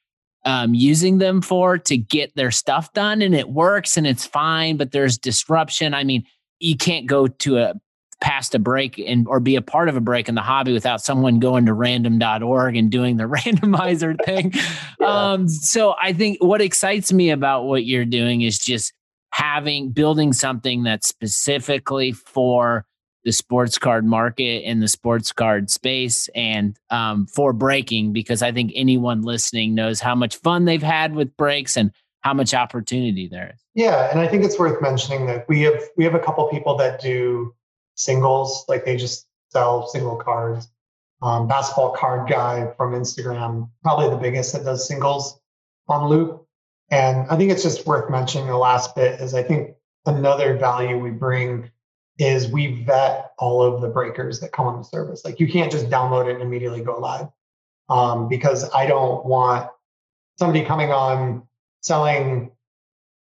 um, 0.44 0.72
using 0.72 1.18
them 1.18 1.42
for 1.42 1.76
to 1.76 1.96
get 1.96 2.34
their 2.36 2.50
stuff 2.50 2.92
done, 2.92 3.20
and 3.20 3.34
it 3.34 3.50
works 3.50 3.96
and 3.96 4.06
it's 4.06 4.24
fine. 4.24 4.76
But 4.76 4.92
there's 4.92 5.18
disruption. 5.18 5.94
I 5.94 6.04
mean, 6.04 6.24
you 6.58 6.76
can't 6.76 7.06
go 7.06 7.26
to 7.26 7.58
a 7.58 7.74
past 8.20 8.54
a 8.54 8.58
break 8.58 8.98
and 8.98 9.26
or 9.28 9.40
be 9.40 9.56
a 9.56 9.62
part 9.62 9.88
of 9.88 9.96
a 9.96 10.00
break 10.00 10.28
in 10.28 10.34
the 10.34 10.40
hobby 10.40 10.72
without 10.72 11.00
someone 11.00 11.38
going 11.38 11.66
to 11.66 11.72
random.org 11.72 12.76
and 12.76 12.90
doing 12.90 13.16
the 13.16 13.24
randomizer 13.28 14.16
thing. 14.24 14.52
yeah. 15.00 15.32
Um, 15.32 15.48
so 15.48 15.94
I 16.00 16.12
think 16.12 16.42
what 16.42 16.60
excites 16.60 17.12
me 17.12 17.30
about 17.30 17.64
what 17.64 17.84
you're 17.84 18.04
doing 18.04 18.42
is 18.42 18.58
just 18.58 18.92
having 19.30 19.90
building 19.90 20.32
something 20.32 20.82
that's 20.82 21.06
specifically 21.06 22.12
for 22.12 22.84
the 23.24 23.32
sports 23.32 23.78
card 23.78 24.04
market 24.04 24.62
and 24.64 24.82
the 24.82 24.88
sports 24.88 25.32
card 25.32 25.70
space 25.70 26.28
and 26.34 26.78
um, 26.90 27.26
for 27.26 27.52
breaking 27.52 28.12
because 28.12 28.42
I 28.42 28.52
think 28.52 28.72
anyone 28.74 29.22
listening 29.22 29.74
knows 29.74 30.00
how 30.00 30.14
much 30.14 30.36
fun 30.36 30.64
they've 30.64 30.82
had 30.82 31.14
with 31.14 31.36
breaks 31.36 31.76
and 31.76 31.92
how 32.20 32.34
much 32.34 32.54
opportunity 32.54 33.28
there 33.28 33.52
is. 33.54 33.60
Yeah, 33.74 34.10
and 34.10 34.18
I 34.18 34.26
think 34.26 34.44
it's 34.44 34.58
worth 34.58 34.80
mentioning 34.82 35.26
that 35.26 35.48
we 35.48 35.62
have 35.62 35.80
we 35.96 36.04
have 36.04 36.14
a 36.14 36.18
couple 36.18 36.48
people 36.48 36.76
that 36.78 37.00
do 37.00 37.54
singles, 37.98 38.64
like 38.68 38.84
they 38.84 38.96
just 38.96 39.26
sell 39.50 39.86
single 39.86 40.16
cards. 40.16 40.68
Um, 41.20 41.48
basketball 41.48 41.96
card 41.96 42.30
guy 42.30 42.72
from 42.76 42.92
Instagram, 42.92 43.70
probably 43.82 44.08
the 44.08 44.16
biggest 44.16 44.52
that 44.52 44.64
does 44.64 44.86
singles 44.86 45.40
on 45.88 46.08
Loop. 46.08 46.46
And 46.90 47.28
I 47.28 47.36
think 47.36 47.50
it's 47.50 47.62
just 47.62 47.86
worth 47.86 48.08
mentioning 48.08 48.46
the 48.46 48.56
last 48.56 48.94
bit 48.94 49.20
is 49.20 49.34
I 49.34 49.42
think 49.42 49.74
another 50.06 50.56
value 50.56 50.96
we 50.96 51.10
bring 51.10 51.70
is 52.18 52.46
we 52.48 52.84
vet 52.84 53.32
all 53.38 53.62
of 53.62 53.80
the 53.80 53.88
breakers 53.88 54.40
that 54.40 54.52
come 54.52 54.66
on 54.66 54.78
the 54.78 54.84
service. 54.84 55.24
Like 55.24 55.40
you 55.40 55.48
can't 55.48 55.72
just 55.72 55.90
download 55.90 56.28
it 56.28 56.34
and 56.34 56.42
immediately 56.42 56.82
go 56.82 56.98
live 56.98 57.28
um, 57.88 58.28
because 58.28 58.70
I 58.72 58.86
don't 58.86 59.24
want 59.26 59.68
somebody 60.38 60.64
coming 60.64 60.92
on 60.92 61.48
selling 61.82 62.52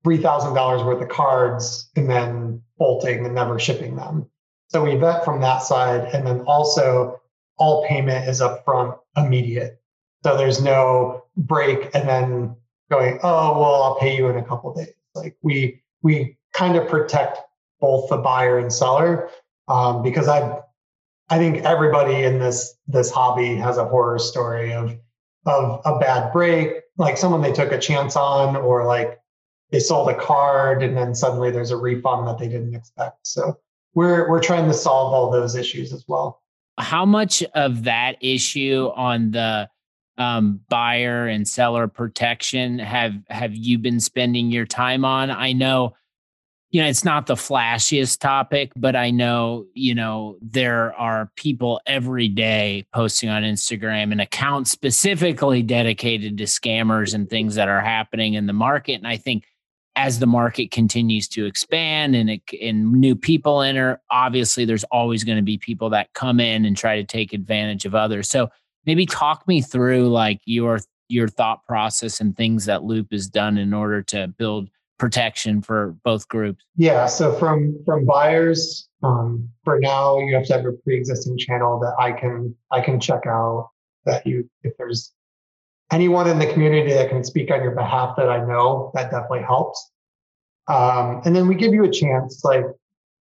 $3,000 0.06 0.86
worth 0.86 1.02
of 1.02 1.10
cards 1.10 1.90
and 1.96 2.10
then 2.10 2.62
bolting 2.78 3.26
and 3.26 3.34
never 3.34 3.60
shipping 3.60 3.96
them. 3.96 4.30
So 4.70 4.84
we 4.84 4.96
vet 4.96 5.24
from 5.24 5.42
that 5.42 5.64
side. 5.64 6.10
And 6.14 6.26
then 6.26 6.42
also 6.42 7.22
all 7.58 7.86
payment 7.88 8.28
is 8.28 8.42
upfront 8.42 8.98
immediate. 9.16 9.82
So 10.24 10.38
there's 10.38 10.62
no 10.62 11.24
break 11.36 11.90
and 11.94 12.08
then 12.08 12.56
going, 12.92 13.20
oh, 13.24 13.60
well, 13.60 13.84
I'll 13.84 14.00
pay 14.00 14.16
you 14.16 14.28
in 14.28 14.38
a 14.38 14.44
couple 14.44 14.74
days. 14.74 14.94
Like 15.16 15.38
we, 15.42 15.82
we 16.02 16.38
kind 16.54 16.76
of 16.76 16.88
protect 16.88 17.40
both 17.80 18.10
the 18.10 18.18
buyer 18.18 18.58
and 18.58 18.72
seller 18.72 19.30
um, 19.68 20.04
because 20.04 20.28
I, 20.28 20.60
I 21.30 21.38
think 21.38 21.64
everybody 21.64 22.24
in 22.24 22.40
this, 22.40 22.76
this 22.88 23.12
hobby 23.12 23.56
has 23.56 23.78
a 23.78 23.86
horror 23.86 24.20
story 24.20 24.74
of, 24.74 24.98
of 25.46 25.82
a 25.86 26.00
bad 26.00 26.32
break, 26.34 26.82
like 26.98 27.18
someone 27.18 27.42
they 27.42 27.52
took 27.52 27.72
a 27.72 27.80
chance 27.80 28.16
on, 28.16 28.56
or 28.56 28.86
like 28.86 29.20
they 29.72 29.80
sold 29.80 30.10
a 30.10 30.16
card 30.16 30.84
and 30.84 30.96
then 30.96 31.14
suddenly 31.14 31.52
there's 31.52 31.72
a 31.72 31.78
refund 31.78 32.28
that 32.28 32.38
they 32.38 32.48
didn't 32.48 32.74
expect. 32.74 33.28
So 33.28 33.60
we're 33.98 34.30
we're 34.30 34.40
trying 34.40 34.68
to 34.68 34.76
solve 34.76 35.12
all 35.12 35.32
those 35.32 35.56
issues 35.56 35.92
as 35.92 36.06
well. 36.08 36.44
How 36.78 37.04
much 37.04 37.42
of 37.56 37.86
that 37.86 38.18
issue 38.22 38.92
on 38.96 39.32
the 39.32 39.68
um, 40.20 40.60
buyer 40.70 41.26
and 41.28 41.48
seller 41.48 41.88
protection 41.88 42.78
have 42.78 43.16
have 43.30 43.56
you 43.56 43.80
been 43.80 44.00
spending 44.00 44.52
your 44.52 44.68
time 44.68 45.04
on? 45.04 45.32
I 45.32 45.52
know, 45.52 45.96
you 46.70 46.80
know, 46.80 46.88
it's 46.88 47.04
not 47.04 47.26
the 47.26 47.34
flashiest 47.34 48.20
topic, 48.20 48.72
but 48.76 48.96
I 48.96 49.10
know, 49.10 49.66
you 49.74 49.96
know, 49.96 50.38
there 50.44 50.94
are 50.94 51.32
people 51.36 51.82
every 51.88 52.28
day 52.28 52.86
posting 52.94 53.30
on 53.30 53.42
Instagram 53.42 54.12
and 54.12 54.22
accounts 54.22 54.70
specifically 54.70 55.64
dedicated 55.64 56.38
to 56.38 56.44
scammers 56.44 57.16
and 57.16 57.28
things 57.28 57.56
that 57.56 57.68
are 57.68 57.82
happening 57.82 58.36
in 58.36 58.46
the 58.46 58.54
market. 58.54 58.94
And 58.94 59.08
I 59.08 59.18
think 59.18 59.46
as 59.98 60.20
the 60.20 60.28
market 60.28 60.70
continues 60.70 61.28
to 61.28 61.46
expand 61.46 62.16
and 62.16 62.30
it, 62.30 62.42
and 62.62 62.92
new 62.92 63.16
people 63.16 63.62
enter, 63.64 64.00
obviously 64.12 64.64
there's 64.64 64.84
always 64.86 65.24
going 65.24 65.38
to 65.38 65.44
be 65.44 65.58
people 65.58 65.90
that 65.90 66.14
come 66.14 66.40
in 66.40 66.66
and 66.66 66.78
try 66.78 66.96
to 66.96 67.04
take 67.04 67.34
advantage 67.34 67.84
of 67.84 67.96
others. 67.96 68.30
So 68.30 68.50
maybe 68.86 69.08
talk 69.08 69.46
me 69.48 69.62
through 69.62 70.10
like 70.10 70.40
your 70.46 70.80
your 71.10 71.28
thought 71.28 71.66
process 71.66 72.20
and 72.20 72.36
things 72.36 72.66
that 72.66 72.84
Loop 72.84 73.12
has 73.12 73.28
done 73.28 73.58
in 73.58 73.74
order 73.74 74.04
to 74.04 74.28
build 74.28 74.70
protection 75.00 75.62
for 75.62 75.96
both 76.04 76.28
groups. 76.28 76.64
Yeah. 76.76 77.08
So 77.08 77.34
from 77.34 77.80
from 77.84 78.06
buyers, 78.06 78.88
um, 79.02 79.50
for 79.64 79.80
now 79.80 80.20
you 80.20 80.36
have 80.36 80.46
to 80.46 80.54
have 80.54 80.66
a 80.66 80.74
pre-existing 80.74 81.40
channel 81.40 81.80
that 81.80 81.96
I 82.00 82.12
can 82.12 82.56
I 82.72 82.82
can 82.82 83.00
check 83.00 83.26
out 83.26 83.70
that 84.06 84.28
you 84.28 84.48
if 84.64 84.74
there's 84.78 85.12
anyone 85.92 86.28
in 86.28 86.40
the 86.40 86.52
community 86.52 86.94
that 86.94 87.10
can 87.10 87.24
speak 87.24 87.52
on 87.52 87.62
your 87.62 87.72
behalf 87.72 88.16
that 88.18 88.30
I 88.30 88.44
know, 88.46 88.92
that 88.94 89.12
definitely 89.12 89.44
helps. 89.44 89.92
Um, 90.68 91.22
and 91.24 91.36
then 91.36 91.48
we 91.48 91.56
give 91.56 91.74
you 91.74 91.86
a 91.86 91.92
chance, 91.92 92.44
like, 92.44 92.66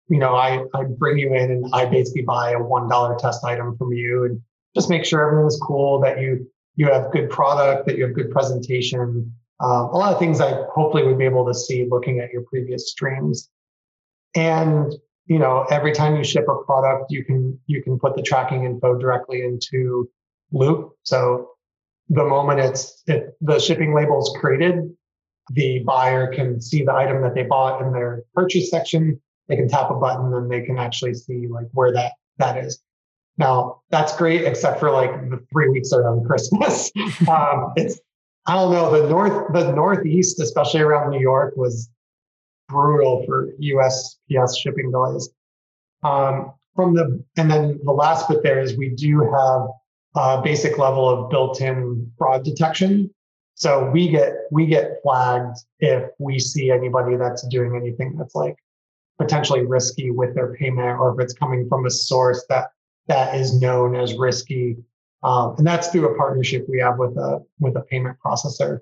you 0.07 0.17
know, 0.19 0.35
I, 0.35 0.63
I 0.73 0.83
bring 0.83 1.17
you 1.17 1.33
in 1.33 1.51
and 1.51 1.65
I 1.73 1.85
basically 1.85 2.23
buy 2.23 2.51
a 2.51 2.59
$1 2.59 3.17
test 3.17 3.43
item 3.43 3.77
from 3.77 3.93
you 3.93 4.25
and 4.25 4.41
just 4.75 4.89
make 4.89 5.05
sure 5.05 5.27
everything's 5.27 5.59
cool, 5.61 5.99
that 6.01 6.19
you, 6.19 6.49
you 6.75 6.87
have 6.87 7.11
good 7.11 7.29
product, 7.29 7.87
that 7.87 7.97
you 7.97 8.05
have 8.05 8.13
good 8.13 8.31
presentation. 8.31 9.33
Um, 9.59 9.85
a 9.85 9.97
lot 9.97 10.13
of 10.13 10.19
things 10.19 10.41
I 10.41 10.63
hopefully 10.73 11.03
would 11.03 11.17
be 11.17 11.25
able 11.25 11.45
to 11.45 11.53
see 11.53 11.87
looking 11.89 12.19
at 12.19 12.31
your 12.31 12.43
previous 12.43 12.91
streams. 12.91 13.49
And, 14.35 14.93
you 15.27 15.39
know, 15.39 15.65
every 15.69 15.93
time 15.93 16.15
you 16.15 16.23
ship 16.23 16.45
a 16.49 16.63
product, 16.65 17.05
you 17.09 17.23
can, 17.23 17.57
you 17.67 17.81
can 17.81 17.97
put 17.97 18.15
the 18.15 18.21
tracking 18.21 18.65
info 18.65 18.97
directly 18.97 19.43
into 19.43 20.09
Loop. 20.51 20.93
So 21.03 21.54
the 22.09 22.23
moment 22.23 22.59
it's 22.59 23.03
it, 23.07 23.35
the 23.41 23.59
shipping 23.59 23.93
label 23.93 24.19
is 24.19 24.35
created, 24.39 24.95
the 25.51 25.79
buyer 25.79 26.33
can 26.33 26.61
see 26.61 26.83
the 26.83 26.93
item 26.93 27.21
that 27.21 27.35
they 27.35 27.43
bought 27.43 27.81
in 27.81 27.91
their 27.91 28.23
purchase 28.33 28.69
section. 28.69 29.19
They 29.47 29.55
can 29.55 29.67
tap 29.67 29.91
a 29.91 29.95
button 29.95 30.33
and 30.33 30.49
they 30.49 30.61
can 30.61 30.77
actually 30.77 31.13
see 31.13 31.47
like 31.47 31.67
where 31.73 31.93
that 31.93 32.13
that 32.37 32.57
is. 32.57 32.81
Now 33.37 33.81
that's 33.89 34.15
great, 34.17 34.45
except 34.45 34.79
for 34.79 34.91
like 34.91 35.29
the 35.29 35.39
three 35.51 35.69
weeks 35.69 35.91
around 35.93 36.25
Christmas. 36.25 36.91
um, 37.29 37.73
it's 37.75 37.99
I 38.47 38.55
don't 38.55 38.71
know 38.71 39.01
the 39.01 39.09
north 39.09 39.53
the 39.53 39.71
northeast, 39.71 40.39
especially 40.39 40.81
around 40.81 41.11
New 41.11 41.19
York, 41.19 41.55
was 41.55 41.89
brutal 42.67 43.23
for 43.25 43.51
USPS 43.61 44.57
shipping 44.57 44.91
delays. 44.91 45.29
Um, 46.03 46.53
from 46.75 46.93
the 46.93 47.23
and 47.37 47.49
then 47.49 47.79
the 47.83 47.91
last 47.91 48.27
bit 48.29 48.43
there 48.43 48.59
is 48.59 48.77
we 48.77 48.89
do 48.89 49.21
have 49.21 49.67
uh, 50.15 50.41
basic 50.41 50.77
level 50.77 51.07
of 51.07 51.29
built-in 51.29 52.11
fraud 52.17 52.43
detection. 52.43 53.09
So 53.55 53.89
we 53.89 54.09
get 54.09 54.33
we 54.51 54.65
get 54.65 54.99
flagged 55.01 55.57
if 55.79 56.09
we 56.19 56.39
see 56.39 56.71
anybody 56.71 57.15
that's 57.15 57.47
doing 57.47 57.75
anything 57.75 58.17
that's 58.17 58.35
like 58.35 58.57
potentially 59.17 59.65
risky 59.65 60.11
with 60.11 60.35
their 60.35 60.53
payment, 60.55 60.99
or 60.99 61.13
if 61.13 61.23
it's 61.23 61.33
coming 61.33 61.67
from 61.69 61.85
a 61.85 61.89
source 61.89 62.45
that 62.49 62.69
that 63.07 63.35
is 63.35 63.59
known 63.59 63.95
as 63.95 64.15
risky. 64.15 64.77
Um, 65.23 65.55
and 65.57 65.65
that's 65.65 65.87
through 65.87 66.13
a 66.13 66.17
partnership 66.17 66.65
we 66.69 66.79
have 66.79 66.97
with 66.97 67.17
a 67.17 67.43
with 67.59 67.75
a 67.77 67.81
payment 67.81 68.17
processor. 68.23 68.79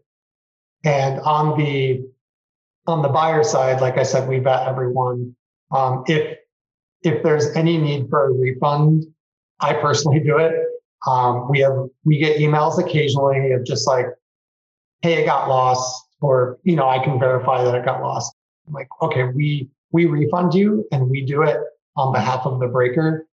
And 0.84 1.20
on 1.22 1.58
the 1.58 2.02
on 2.88 3.02
the 3.02 3.10
buyer 3.10 3.44
side, 3.44 3.80
like 3.80 3.98
I 3.98 4.04
said, 4.04 4.28
we 4.28 4.40
vet 4.40 4.68
everyone. 4.68 5.36
Um, 5.72 6.04
if 6.08 6.38
if 7.04 7.22
there's 7.22 7.56
any 7.56 7.78
need 7.78 8.10
for 8.10 8.28
a 8.28 8.32
refund, 8.32 9.06
I 9.60 9.74
personally 9.74 10.20
do 10.26 10.38
it. 10.38 10.63
Um, 11.08 11.50
we 11.50 11.60
have 11.60 11.74
we 12.06 12.18
get 12.18 12.38
emails 12.38 12.80
occasionally 12.80 13.52
of 13.52 13.66
just 13.66 13.88
like, 13.88 14.08
"Hey, 15.02 15.22
it 15.22 15.26
got 15.26 15.50
lost," 15.50 16.08
or 16.22 16.60
you 16.64 16.76
know, 16.76 16.88
I 16.88 17.04
can 17.04 17.20
verify 17.20 17.64
that 17.64 17.76
it 17.76 17.86
got 17.86 18.02
lost. 18.02 18.34
I'm 18.68 18.74
like, 18.74 18.88
okay, 19.02 19.26
we 19.26 19.70
we 19.92 20.06
refund 20.06 20.54
you, 20.54 20.86
and 20.92 21.10
we 21.10 21.26
do 21.26 21.44
it 21.44 21.58
on 21.96 22.14
behalf 22.14 22.46
of 22.46 22.60
the 22.60 22.68
breaker. 22.68 23.28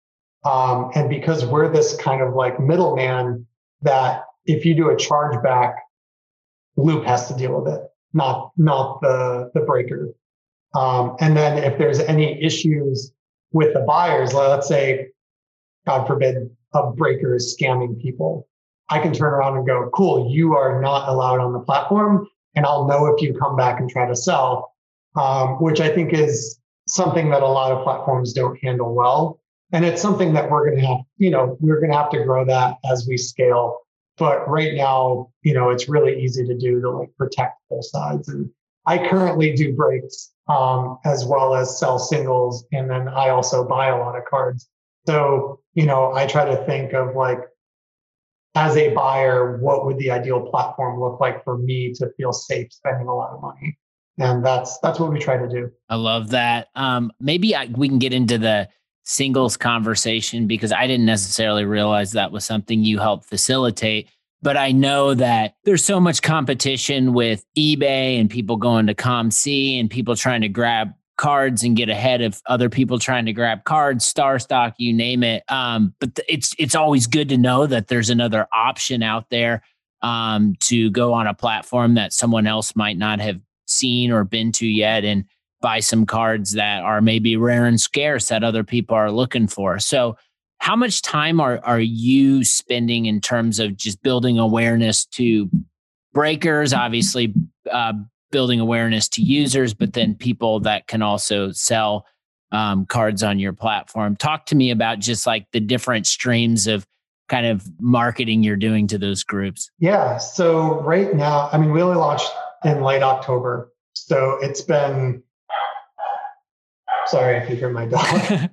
Um, 0.45 0.91
and 0.95 1.09
because 1.09 1.45
we're 1.45 1.71
this 1.71 1.95
kind 1.97 2.21
of 2.21 2.33
like 2.33 2.59
middleman, 2.59 3.45
that 3.81 4.23
if 4.45 4.65
you 4.65 4.73
do 4.73 4.89
a 4.89 4.95
chargeback, 4.95 5.75
Loop 6.77 7.05
has 7.05 7.27
to 7.27 7.35
deal 7.35 7.61
with 7.61 7.73
it, 7.73 7.81
not 8.13 8.51
not 8.57 9.01
the 9.01 9.51
the 9.53 9.61
breaker. 9.61 10.09
Um, 10.75 11.15
and 11.19 11.35
then 11.35 11.57
if 11.57 11.77
there's 11.77 11.99
any 11.99 12.41
issues 12.43 13.11
with 13.51 13.73
the 13.73 13.79
buyers, 13.81 14.33
let's 14.33 14.67
say, 14.67 15.07
God 15.85 16.05
forbid, 16.05 16.49
a 16.73 16.91
breaker 16.91 17.35
is 17.35 17.57
scamming 17.59 18.01
people, 18.01 18.47
I 18.89 18.99
can 18.99 19.13
turn 19.13 19.33
around 19.33 19.57
and 19.57 19.65
go, 19.65 19.89
cool, 19.93 20.31
you 20.31 20.55
are 20.55 20.81
not 20.81 21.09
allowed 21.09 21.39
on 21.39 21.53
the 21.53 21.59
platform. 21.59 22.27
And 22.55 22.65
I'll 22.65 22.87
know 22.87 23.05
if 23.07 23.21
you 23.21 23.33
come 23.33 23.55
back 23.55 23.79
and 23.79 23.89
try 23.89 24.07
to 24.07 24.15
sell, 24.15 24.73
um, 25.15 25.61
which 25.61 25.79
I 25.79 25.89
think 25.89 26.13
is 26.13 26.59
something 26.87 27.29
that 27.29 27.43
a 27.43 27.47
lot 27.47 27.71
of 27.71 27.83
platforms 27.83 28.33
don't 28.33 28.57
handle 28.63 28.93
well. 28.93 29.39
And 29.71 29.85
it's 29.85 30.01
something 30.01 30.33
that 30.33 30.49
we're 30.49 30.67
going 30.67 30.81
to 30.81 30.87
have, 30.87 30.97
you 31.17 31.29
know, 31.29 31.55
we're 31.59 31.79
going 31.79 31.91
to 31.91 31.97
have 31.97 32.09
to 32.11 32.23
grow 32.23 32.43
that 32.45 32.77
as 32.91 33.05
we 33.07 33.17
scale. 33.17 33.77
But 34.17 34.49
right 34.49 34.73
now, 34.73 35.29
you 35.43 35.53
know, 35.53 35.69
it's 35.69 35.87
really 35.87 36.21
easy 36.21 36.45
to 36.45 36.57
do 36.57 36.81
to 36.81 36.89
like 36.89 37.15
protect 37.17 37.59
both 37.69 37.85
sides. 37.85 38.27
And 38.27 38.49
I 38.87 38.97
currently 39.07 39.53
do 39.53 39.75
breaks 39.75 40.31
um, 40.47 40.97
as 41.05 41.25
well 41.25 41.53
as 41.53 41.79
sell 41.79 41.99
singles. 41.99 42.65
And 42.71 42.89
then 42.89 43.07
I 43.07 43.29
also 43.29 43.63
buy 43.63 43.89
a 43.89 43.97
lot 43.97 44.17
of 44.17 44.25
cards. 44.25 44.67
So, 45.05 45.59
you 45.79 45.85
know, 45.85 46.11
I 46.13 46.27
try 46.27 46.43
to 46.43 46.57
think 46.65 46.91
of 46.91 47.15
like, 47.15 47.39
as 48.53 48.75
a 48.75 48.93
buyer, 48.93 49.57
what 49.59 49.85
would 49.85 49.97
the 49.97 50.11
ideal 50.11 50.41
platform 50.41 50.99
look 50.99 51.21
like 51.21 51.41
for 51.45 51.57
me 51.57 51.93
to 51.93 52.11
feel 52.17 52.33
safe 52.33 52.73
spending 52.73 53.07
a 53.07 53.15
lot 53.15 53.29
of 53.29 53.41
money? 53.41 53.77
And 54.17 54.45
that's 54.45 54.77
that's 54.79 54.99
what 54.99 55.13
we 55.13 55.19
try 55.19 55.37
to 55.37 55.47
do. 55.47 55.71
I 55.87 55.95
love 55.95 56.31
that. 56.31 56.67
Um, 56.75 57.13
maybe 57.21 57.55
I, 57.55 57.67
we 57.67 57.87
can 57.87 57.97
get 57.97 58.11
into 58.11 58.37
the 58.37 58.67
singles 59.05 59.55
conversation 59.55 60.47
because 60.47 60.73
I 60.73 60.85
didn't 60.85 61.05
necessarily 61.05 61.63
realize 61.63 62.11
that 62.11 62.33
was 62.33 62.43
something 62.43 62.83
you 62.83 62.99
helped 62.99 63.23
facilitate. 63.23 64.09
But 64.41 64.57
I 64.57 64.73
know 64.73 65.13
that 65.13 65.55
there's 65.63 65.85
so 65.85 66.01
much 66.01 66.21
competition 66.21 67.13
with 67.13 67.45
eBay 67.57 68.19
and 68.19 68.29
people 68.29 68.57
going 68.57 68.87
to 68.87 68.93
COMC 68.93 69.79
and 69.79 69.89
people 69.89 70.17
trying 70.17 70.41
to 70.41 70.49
grab 70.49 70.91
cards 71.19 71.63
and 71.63 71.75
get 71.75 71.89
ahead 71.89 72.21
of 72.21 72.41
other 72.45 72.69
people 72.69 72.97
trying 72.97 73.25
to 73.25 73.33
grab 73.33 73.65
cards, 73.65 74.11
StarStock, 74.11 74.73
you 74.77 74.93
name 74.93 75.21
it. 75.21 75.43
Um, 75.49 75.93
but 75.99 76.15
th- 76.15 76.25
it's 76.29 76.55
it's 76.57 76.75
always 76.75 77.07
good 77.07 77.27
to 77.29 77.37
know 77.37 77.67
that 77.67 77.89
there's 77.89 78.09
another 78.09 78.47
option 78.53 79.03
out 79.03 79.29
there 79.29 79.61
um, 80.01 80.55
to 80.61 80.89
go 80.91 81.13
on 81.13 81.27
a 81.27 81.33
platform 81.33 81.95
that 81.95 82.13
someone 82.13 82.47
else 82.47 82.73
might 82.73 82.97
not 82.97 83.19
have 83.19 83.39
seen 83.67 84.11
or 84.11 84.23
been 84.23 84.53
to 84.53 84.65
yet 84.65 85.03
and 85.03 85.25
buy 85.61 85.81
some 85.81 86.05
cards 86.05 86.53
that 86.53 86.83
are 86.83 87.01
maybe 87.01 87.35
rare 87.35 87.65
and 87.65 87.81
scarce 87.81 88.29
that 88.29 88.45
other 88.45 88.63
people 88.63 88.95
are 88.95 89.11
looking 89.11 89.47
for. 89.47 89.77
So 89.77 90.17
how 90.59 90.77
much 90.77 91.01
time 91.01 91.41
are 91.41 91.59
are 91.65 91.81
you 91.81 92.45
spending 92.45 93.07
in 93.07 93.19
terms 93.19 93.59
of 93.59 93.75
just 93.75 94.01
building 94.01 94.39
awareness 94.39 95.05
to 95.05 95.49
breakers 96.13 96.71
obviously 96.73 97.33
uh, 97.69 97.93
building 98.31 98.59
awareness 98.59 99.07
to 99.09 99.21
users, 99.21 99.73
but 99.73 99.93
then 99.93 100.15
people 100.15 100.59
that 100.61 100.87
can 100.87 101.01
also 101.01 101.51
sell 101.51 102.05
um, 102.51 102.85
cards 102.85 103.23
on 103.23 103.39
your 103.39 103.53
platform. 103.53 104.15
Talk 104.15 104.45
to 104.47 104.55
me 104.55 104.71
about 104.71 104.99
just 104.99 105.27
like 105.27 105.47
the 105.51 105.59
different 105.59 106.07
streams 106.07 106.67
of 106.67 106.85
kind 107.27 107.45
of 107.45 107.63
marketing 107.79 108.43
you're 108.43 108.55
doing 108.55 108.87
to 108.87 108.97
those 108.97 109.23
groups. 109.23 109.69
Yeah. 109.79 110.17
So 110.17 110.81
right 110.81 111.13
now, 111.13 111.49
I 111.51 111.57
mean, 111.57 111.71
we 111.71 111.81
only 111.81 111.97
launched 111.97 112.29
in 112.65 112.81
late 112.81 113.03
October. 113.03 113.71
So 113.93 114.37
it's 114.41 114.61
been 114.61 115.23
Sorry 117.09 117.37
if 117.37 117.49
you 117.49 117.55
hear 117.55 117.69
my 117.69 117.87
dog. 117.87 118.51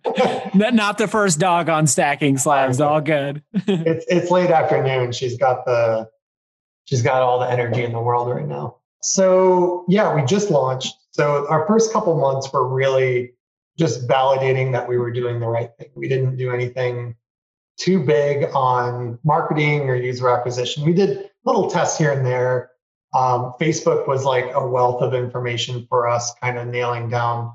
Not 0.55 0.97
the 0.97 1.09
first 1.09 1.39
dog 1.39 1.69
on 1.69 1.87
stacking 1.87 2.39
slabs. 2.39 2.81
All 2.81 3.03
good. 3.03 3.43
it's 3.53 4.07
it's 4.09 4.31
late 4.31 4.51
afternoon. 4.51 5.13
She's 5.13 5.37
got 5.37 5.67
the 5.67 6.09
she's 6.87 7.03
got 7.03 7.21
all 7.21 7.39
the 7.39 7.51
energy 7.51 7.85
in 7.85 7.93
the 7.93 8.01
world 8.01 8.31
right 8.31 8.47
now. 8.47 8.79
So 9.03 9.85
yeah, 9.89 10.15
we 10.15 10.23
just 10.25 10.51
launched. 10.51 10.95
So 11.11 11.47
our 11.49 11.67
first 11.67 11.93
couple 11.93 12.19
months 12.19 12.53
were 12.53 12.69
really 12.69 13.33
just 13.79 14.09
validating 14.09 14.73
that 14.73 14.89
we 14.89 14.99
were 14.99 15.11
doing 15.11 15.41
the 15.41 15.47
right 15.47 15.71
thing. 15.79 15.91
We 15.95 16.09
didn't 16.09 16.37
do 16.37 16.51
anything 16.51 17.15
too 17.79 18.03
big 18.03 18.45
on 18.55 19.19
marketing 19.23 19.89
or 19.89 19.95
user 19.95 20.29
acquisition. 20.29 20.85
We 20.85 20.95
did 20.95 21.31
little 21.45 21.71
tests 21.71 21.99
here 21.99 22.13
and 22.13 22.25
there. 22.25 22.71
Um, 23.15 23.55
Facebook 23.61 24.09
was 24.09 24.25
like 24.25 24.47
a 24.53 24.67
wealth 24.67 25.03
of 25.03 25.15
information 25.15 25.87
for 25.89 26.09
us, 26.09 26.35
kind 26.43 26.59
of 26.59 26.67
nailing 26.67 27.09
down 27.09 27.55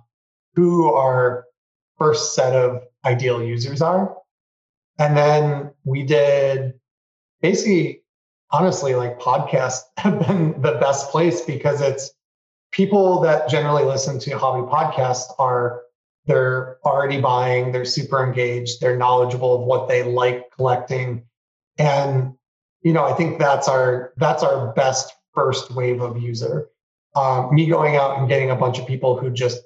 who 0.56 0.94
our 0.94 1.46
first 1.98 2.36
set 2.36 2.56
of 2.56 2.84
ideal 3.06 3.44
users 3.44 3.82
are. 3.82 4.16
And 4.98 5.18
then 5.18 5.72
we 5.84 6.04
did 6.04 6.74
basically 7.42 8.01
honestly, 8.52 8.96
like 8.96 9.20
podcasts 9.20 9.82
have 9.98 10.20
been 10.28 10.62
the 10.62 10.74
best 10.74 11.10
place 11.10 11.42
because 11.42 11.82
it's 11.82 12.12
people 12.72 13.22
that 13.22 13.50
generally 13.50 13.84
listen 13.84 14.20
to 14.20 14.38
hobby 14.38 14.68
podcasts 14.70 15.34
are 15.40 15.82
they're 16.26 16.78
already 16.86 17.20
buying, 17.20 17.72
they're 17.72 17.86
super 17.86 18.24
engaged, 18.24 18.80
they're 18.80 18.96
knowledgeable 18.98 19.56
of 19.56 19.62
what 19.62 19.88
they 19.88 20.04
like 20.04 20.52
collecting. 20.52 21.24
And 21.78 22.34
you 22.84 22.94
know, 22.94 23.04
I 23.06 23.14
think 23.14 23.40
that's 23.40 23.68
our 23.68 24.14
that's 24.18 24.44
our 24.44 24.74
best 24.74 25.14
first 25.34 25.72
wave 25.72 26.02
of 26.02 26.22
user. 26.22 26.70
Um, 27.16 27.54
me 27.54 27.68
going 27.68 27.96
out 27.96 28.20
and 28.20 28.30
getting 28.30 28.52
a 28.52 28.56
bunch 28.56 28.80
of 28.80 28.88
people 28.88 29.18
who 29.18 29.30
just 29.30 29.62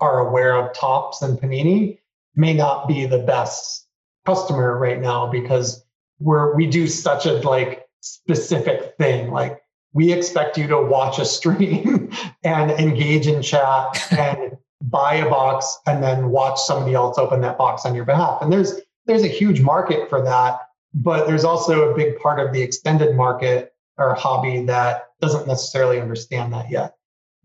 are 0.00 0.26
aware 0.26 0.54
of 0.56 0.74
Topps 0.74 1.22
and 1.22 1.38
Panini 1.38 1.98
may 2.34 2.52
not 2.52 2.88
be 2.88 3.06
the 3.06 3.18
best 3.18 3.86
customer 4.26 4.76
right 4.76 5.00
now 5.00 5.26
because 5.26 5.84
we're 6.18 6.54
we 6.54 6.66
do 6.66 6.86
such 6.86 7.26
a 7.26 7.34
like 7.34 7.83
specific 8.04 8.94
thing. 8.98 9.30
Like 9.30 9.62
we 9.92 10.12
expect 10.12 10.58
you 10.58 10.66
to 10.68 10.80
watch 10.80 11.18
a 11.18 11.24
stream 11.24 12.10
and 12.44 12.70
engage 12.72 13.26
in 13.26 13.42
chat 13.42 14.12
and 14.12 14.56
buy 14.82 15.14
a 15.14 15.30
box 15.30 15.78
and 15.86 16.02
then 16.02 16.28
watch 16.28 16.60
somebody 16.60 16.94
else 16.94 17.16
open 17.16 17.40
that 17.40 17.56
box 17.56 17.86
on 17.86 17.94
your 17.94 18.04
behalf. 18.04 18.42
And 18.42 18.52
there's 18.52 18.80
there's 19.06 19.22
a 19.22 19.28
huge 19.28 19.60
market 19.60 20.08
for 20.08 20.22
that, 20.22 20.60
but 20.94 21.26
there's 21.26 21.44
also 21.44 21.90
a 21.90 21.94
big 21.94 22.18
part 22.18 22.40
of 22.40 22.52
the 22.52 22.62
extended 22.62 23.14
market 23.14 23.74
or 23.98 24.14
hobby 24.14 24.64
that 24.64 25.08
doesn't 25.20 25.46
necessarily 25.46 26.00
understand 26.00 26.52
that 26.52 26.70
yet. 26.70 26.94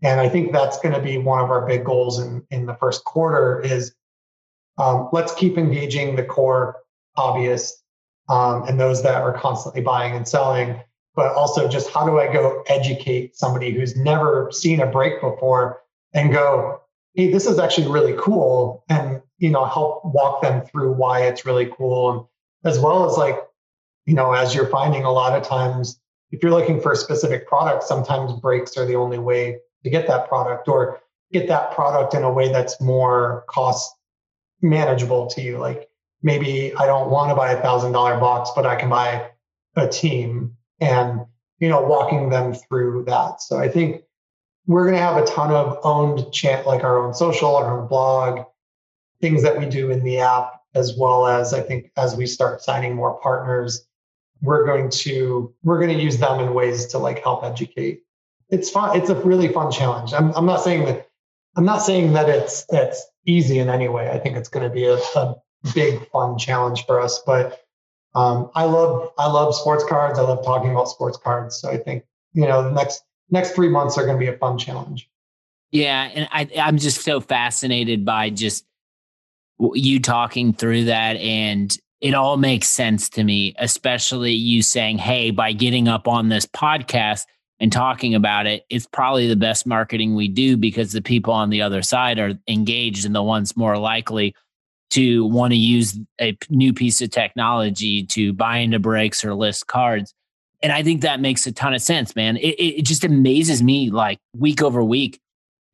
And 0.02 0.20
I 0.20 0.28
think 0.28 0.52
that's 0.52 0.80
going 0.80 0.94
to 0.94 1.00
be 1.00 1.18
one 1.18 1.42
of 1.42 1.50
our 1.50 1.66
big 1.66 1.84
goals 1.84 2.18
in, 2.18 2.42
in 2.50 2.64
the 2.64 2.74
first 2.74 3.04
quarter 3.04 3.60
is 3.60 3.94
um, 4.78 5.10
let's 5.12 5.34
keep 5.34 5.58
engaging 5.58 6.16
the 6.16 6.24
core 6.24 6.76
hobbyists 7.18 7.72
um, 8.30 8.62
and 8.68 8.78
those 8.78 9.02
that 9.02 9.20
are 9.22 9.36
constantly 9.36 9.82
buying 9.82 10.14
and 10.14 10.26
selling, 10.26 10.80
but 11.16 11.34
also 11.34 11.68
just 11.68 11.90
how 11.90 12.06
do 12.06 12.20
I 12.20 12.32
go 12.32 12.62
educate 12.68 13.36
somebody 13.36 13.72
who's 13.72 13.96
never 13.96 14.50
seen 14.52 14.80
a 14.80 14.86
break 14.86 15.20
before 15.20 15.82
and 16.14 16.32
go, 16.32 16.80
hey, 17.14 17.32
this 17.32 17.44
is 17.44 17.58
actually 17.58 17.88
really 17.88 18.14
cool, 18.18 18.84
and 18.88 19.20
you 19.38 19.50
know, 19.50 19.64
help 19.64 20.04
walk 20.04 20.42
them 20.42 20.64
through 20.64 20.92
why 20.92 21.22
it's 21.22 21.44
really 21.44 21.70
cool, 21.76 22.10
and 22.12 22.70
as 22.72 22.78
well 22.78 23.10
as 23.10 23.16
like, 23.16 23.36
you 24.06 24.14
know, 24.14 24.32
as 24.32 24.54
you're 24.54 24.68
finding 24.68 25.04
a 25.04 25.10
lot 25.10 25.36
of 25.36 25.46
times, 25.46 26.00
if 26.30 26.42
you're 26.42 26.52
looking 26.52 26.80
for 26.80 26.92
a 26.92 26.96
specific 26.96 27.48
product, 27.48 27.82
sometimes 27.82 28.32
breaks 28.40 28.76
are 28.76 28.86
the 28.86 28.94
only 28.94 29.18
way 29.18 29.58
to 29.82 29.90
get 29.90 30.06
that 30.06 30.28
product 30.28 30.68
or 30.68 31.00
get 31.32 31.48
that 31.48 31.72
product 31.72 32.14
in 32.14 32.22
a 32.22 32.32
way 32.32 32.52
that's 32.52 32.80
more 32.80 33.44
cost 33.48 33.92
manageable 34.62 35.26
to 35.26 35.42
you. 35.42 35.58
Like 35.58 35.89
maybe 36.22 36.74
I 36.74 36.86
don't 36.86 37.10
want 37.10 37.30
to 37.30 37.34
buy 37.34 37.52
a 37.52 37.62
thousand 37.62 37.92
dollar 37.92 38.18
box, 38.18 38.50
but 38.54 38.66
I 38.66 38.76
can 38.76 38.88
buy 38.88 39.30
a 39.76 39.88
team 39.88 40.56
and, 40.80 41.20
you 41.58 41.68
know, 41.68 41.82
walking 41.82 42.30
them 42.30 42.54
through 42.54 43.04
that. 43.04 43.40
So 43.40 43.58
I 43.58 43.68
think 43.68 44.02
we're 44.66 44.84
going 44.84 44.96
to 44.96 45.02
have 45.02 45.16
a 45.16 45.26
ton 45.26 45.50
of 45.50 45.78
owned 45.82 46.32
chant, 46.32 46.66
like 46.66 46.84
our 46.84 47.04
own 47.04 47.14
social, 47.14 47.56
our 47.56 47.80
own 47.80 47.88
blog, 47.88 48.44
things 49.20 49.42
that 49.42 49.58
we 49.58 49.66
do 49.66 49.90
in 49.90 50.04
the 50.04 50.18
app, 50.18 50.60
as 50.74 50.96
well 50.96 51.26
as 51.26 51.52
I 51.52 51.60
think 51.60 51.90
as 51.96 52.16
we 52.16 52.26
start 52.26 52.62
signing 52.62 52.94
more 52.94 53.18
partners, 53.20 53.86
we're 54.42 54.64
going 54.64 54.88
to 54.90 55.54
we're 55.62 55.78
going 55.78 55.96
to 55.96 56.02
use 56.02 56.16
them 56.18 56.40
in 56.40 56.54
ways 56.54 56.86
to 56.86 56.98
like 56.98 57.22
help 57.22 57.44
educate. 57.44 58.02
It's 58.48 58.70
fun. 58.70 58.96
It's 58.96 59.10
a 59.10 59.14
really 59.14 59.48
fun 59.48 59.70
challenge. 59.70 60.12
I'm 60.14 60.32
I'm 60.34 60.46
not 60.46 60.62
saying 60.62 60.84
that 60.86 61.08
I'm 61.56 61.64
not 61.64 61.78
saying 61.78 62.12
that 62.14 62.28
it's 62.28 62.64
it's 62.70 63.04
easy 63.26 63.58
in 63.58 63.68
any 63.68 63.88
way. 63.88 64.10
I 64.10 64.18
think 64.18 64.36
it's 64.36 64.48
going 64.48 64.66
to 64.68 64.74
be 64.74 64.86
a, 64.86 64.94
a 64.94 65.34
big 65.74 66.08
fun 66.10 66.38
challenge 66.38 66.86
for 66.86 67.00
us. 67.00 67.20
But 67.24 67.64
um, 68.14 68.50
I 68.54 68.64
love 68.64 69.10
I 69.18 69.26
love 69.26 69.54
sports 69.54 69.84
cards. 69.84 70.18
I 70.18 70.22
love 70.22 70.44
talking 70.44 70.70
about 70.70 70.88
sports 70.88 71.16
cards. 71.16 71.60
So 71.60 71.70
I 71.70 71.76
think 71.76 72.04
you 72.32 72.46
know 72.46 72.62
the 72.62 72.72
next 72.72 73.02
next 73.30 73.52
three 73.52 73.68
months 73.68 73.96
are 73.98 74.04
going 74.04 74.16
to 74.16 74.20
be 74.20 74.28
a 74.28 74.38
fun 74.38 74.58
challenge. 74.58 75.08
Yeah, 75.70 76.10
and 76.14 76.28
I 76.32 76.48
I'm 76.60 76.78
just 76.78 77.02
so 77.02 77.20
fascinated 77.20 78.04
by 78.04 78.30
just 78.30 78.64
you 79.74 80.00
talking 80.00 80.52
through 80.52 80.84
that 80.84 81.16
and 81.16 81.76
it 82.00 82.14
all 82.14 82.38
makes 82.38 82.66
sense 82.66 83.10
to 83.10 83.22
me, 83.22 83.54
especially 83.58 84.32
you 84.32 84.62
saying, 84.62 84.98
Hey, 84.98 85.30
by 85.30 85.52
getting 85.52 85.86
up 85.86 86.08
on 86.08 86.28
this 86.28 86.46
podcast 86.46 87.26
and 87.58 87.70
talking 87.70 88.14
about 88.14 88.46
it, 88.46 88.64
it's 88.70 88.86
probably 88.86 89.28
the 89.28 89.36
best 89.36 89.66
marketing 89.66 90.14
we 90.14 90.28
do 90.28 90.56
because 90.56 90.92
the 90.92 91.02
people 91.02 91.34
on 91.34 91.50
the 91.50 91.60
other 91.60 91.82
side 91.82 92.18
are 92.18 92.38
engaged 92.48 93.04
and 93.04 93.14
the 93.14 93.22
ones 93.22 93.56
more 93.56 93.76
likely 93.76 94.34
to 94.90 95.26
want 95.26 95.52
to 95.52 95.56
use 95.56 95.98
a 96.20 96.36
new 96.48 96.72
piece 96.72 97.00
of 97.00 97.10
technology 97.10 98.04
to 98.06 98.32
buy 98.32 98.58
into 98.58 98.78
breaks 98.78 99.24
or 99.24 99.34
list 99.34 99.66
cards. 99.66 100.14
And 100.62 100.72
I 100.72 100.82
think 100.82 101.02
that 101.02 101.20
makes 101.20 101.46
a 101.46 101.52
ton 101.52 101.74
of 101.74 101.80
sense, 101.80 102.14
man. 102.14 102.36
It, 102.36 102.56
it 102.58 102.84
just 102.84 103.04
amazes 103.04 103.62
me 103.62 103.90
like 103.90 104.18
week 104.36 104.62
over 104.62 104.82
week, 104.82 105.20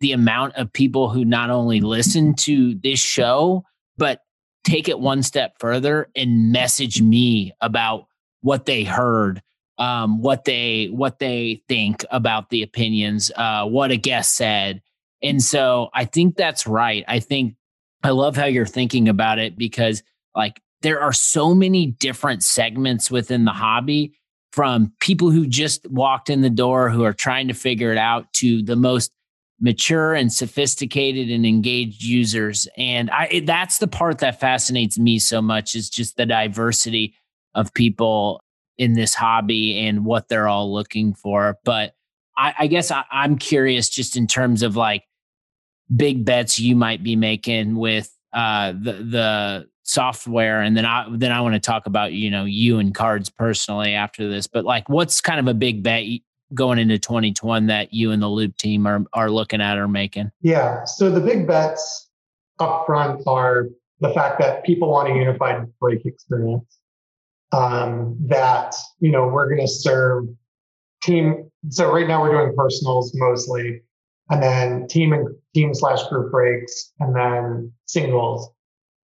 the 0.01 0.13
amount 0.13 0.55
of 0.57 0.73
people 0.73 1.09
who 1.09 1.25
not 1.25 1.51
only 1.51 1.81
listen 1.81 2.35
to 2.35 2.75
this 2.77 3.01
show, 3.01 3.65
but 3.97 4.21
take 4.65 4.89
it 4.89 5.01
one 5.01 5.23
step 5.23 5.55
further 5.59 6.09
and 6.15 6.53
message 6.53 7.03
me 7.03 7.53
about 7.61 8.07
what 8.43 8.67
they 8.67 8.85
heard 8.85 9.43
um, 9.79 10.23
what 10.23 10.45
they 10.45 10.87
what 10.87 11.19
they 11.19 11.63
think 11.69 12.05
about 12.11 12.51
the 12.51 12.63
opinions, 12.63 13.31
uh, 13.37 13.65
what 13.67 13.91
a 13.91 13.97
guest 13.97 14.35
said, 14.35 14.81
and 15.23 15.43
so 15.43 15.91
I 15.93 16.05
think 16.05 16.37
that's 16.37 16.67
right. 16.67 17.05
I 17.07 17.21
think 17.21 17.55
I 18.03 18.11
love 18.11 18.37
how 18.37 18.47
you're 18.47 18.67
thinking 18.67 19.09
about 19.09 19.39
it 19.39 19.57
because 19.57 20.03
like 20.35 20.61
there 20.83 21.01
are 21.01 21.13
so 21.13 21.55
many 21.55 21.87
different 21.87 22.43
segments 22.43 23.11
within 23.11 23.45
the 23.45 23.53
hobby 23.53 24.15
from 24.53 24.93
people 25.01 25.31
who 25.31 25.47
just 25.47 25.89
walked 25.91 26.31
in 26.31 26.41
the 26.41 26.51
door 26.51 26.89
who 26.91 27.05
are 27.05 27.13
trying 27.13 27.49
to 27.49 27.55
figure 27.55 27.93
it 27.93 27.99
out 27.99 28.33
to 28.35 28.63
the 28.63 28.77
most 28.77 29.11
mature 29.59 30.15
and 30.15 30.33
sophisticated 30.33 31.31
and 31.31 31.47
engaged 31.47 32.03
users 32.03 32.69
and 32.77 33.09
i 33.11 33.41
that's 33.47 33.79
the 33.79 33.87
part 33.87 34.19
that 34.19 34.39
fascinates 34.39 34.99
me 34.99 35.19
so 35.19 35.41
much 35.41 35.75
is 35.75 35.89
just 35.89 36.19
the 36.19 36.27
diversity 36.27 37.15
of 37.55 37.73
people 37.73 38.39
in 38.79 38.93
this 38.93 39.15
hobby 39.15 39.79
and 39.87 40.05
what 40.05 40.29
they're 40.29 40.49
all 40.49 40.73
looking 40.73 41.15
for. 41.15 41.59
But 41.65 41.95
I, 42.37 42.55
I 42.61 42.67
guess 42.67 42.91
I, 42.91 43.05
I'm 43.11 43.39
curious 43.39 43.89
just 43.89 44.17
in 44.17 44.27
terms 44.27 44.63
of 44.63 44.77
like 44.77 45.05
big 45.95 46.25
bets 46.25 46.59
you 46.59 46.77
might 46.77 47.03
be 47.03 47.17
making 47.17 47.77
with 47.77 48.13
uh, 48.33 48.73
the 48.73 48.93
the 48.93 49.69
software, 49.83 50.63
and 50.63 50.77
then 50.77 50.85
I 50.85 51.07
then 51.11 51.33
I 51.33 51.41
want 51.41 51.55
to 51.55 51.61
talk 51.61 51.87
about 51.87 52.13
you 52.13 52.31
know 52.31 52.45
you 52.45 52.79
and 52.79 52.95
cards 52.95 53.31
personally 53.31 53.95
after 53.95 54.29
this. 54.29 54.47
But 54.47 54.65
like, 54.65 54.89
what's 54.89 55.21
kind 55.21 55.41
of 55.41 55.49
a 55.49 55.55
big 55.55 55.83
bet 55.83 56.05
going 56.55 56.79
into 56.79 56.99
2021 56.99 57.67
that 57.67 57.93
you 57.93 58.13
and 58.13 58.23
the 58.23 58.29
Loop 58.29 58.57
team 58.57 58.87
are 58.87 59.05
are 59.13 59.31
looking 59.31 59.61
at 59.61 59.79
or 59.79 59.89
making? 59.89 60.31
Yeah. 60.43 60.85
So 60.85 61.11
the 61.11 61.21
big 61.21 61.47
bets 61.47 62.09
up 62.59 62.87
front 62.87 63.23
are 63.27 63.69
the 64.01 64.11
fact 64.11 64.39
that 64.41 64.65
people 64.65 64.91
want 64.91 65.11
a 65.11 65.15
unified 65.15 65.67
break 65.81 66.05
experience 66.05 66.79
um, 67.53 68.17
that 68.27 68.75
you 69.01 69.11
know 69.11 69.27
we're 69.27 69.49
going 69.49 69.67
to 69.67 69.73
serve 69.73 70.27
team. 71.03 71.51
So 71.71 71.93
right 71.93 72.07
now 72.07 72.23
we're 72.23 72.33
doing 72.33 72.55
personals 72.57 73.13
mostly, 73.15 73.83
and 74.31 74.43
then 74.43 74.89
team 74.89 75.13
and 75.13 75.29
team 75.55 75.75
slash 75.75 76.03
group 76.09 76.31
breaks, 76.31 76.93
and 77.01 77.15
then 77.15 77.73
singles. 77.87 78.51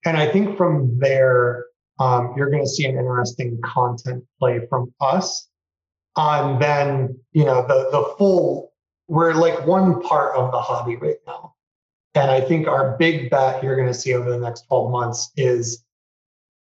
And 0.04 0.16
I 0.16 0.30
think 0.30 0.56
from 0.56 0.98
there, 0.98 1.66
um, 1.98 2.32
you're 2.36 2.50
going 2.50 2.62
to 2.64 2.68
see 2.68 2.86
an 2.86 2.96
interesting 2.96 3.60
content 3.62 4.24
play 4.38 4.66
from 4.68 4.92
us. 5.00 5.48
And 6.16 6.60
then 6.60 7.18
you 7.32 7.44
know 7.44 7.62
the 7.66 7.88
the 7.90 8.14
full 8.18 8.70
we're 9.10 9.34
like 9.34 9.66
one 9.66 10.00
part 10.02 10.36
of 10.36 10.52
the 10.52 10.60
hobby 10.60 10.96
right 10.96 11.18
now. 11.26 11.54
And 12.14 12.30
I 12.30 12.40
think 12.40 12.68
our 12.68 12.96
big 12.96 13.28
bet 13.28 13.62
you're 13.62 13.76
going 13.76 13.88
to 13.88 13.94
see 13.94 14.14
over 14.14 14.30
the 14.30 14.38
next 14.38 14.66
12 14.68 14.90
months 14.90 15.30
is 15.36 15.84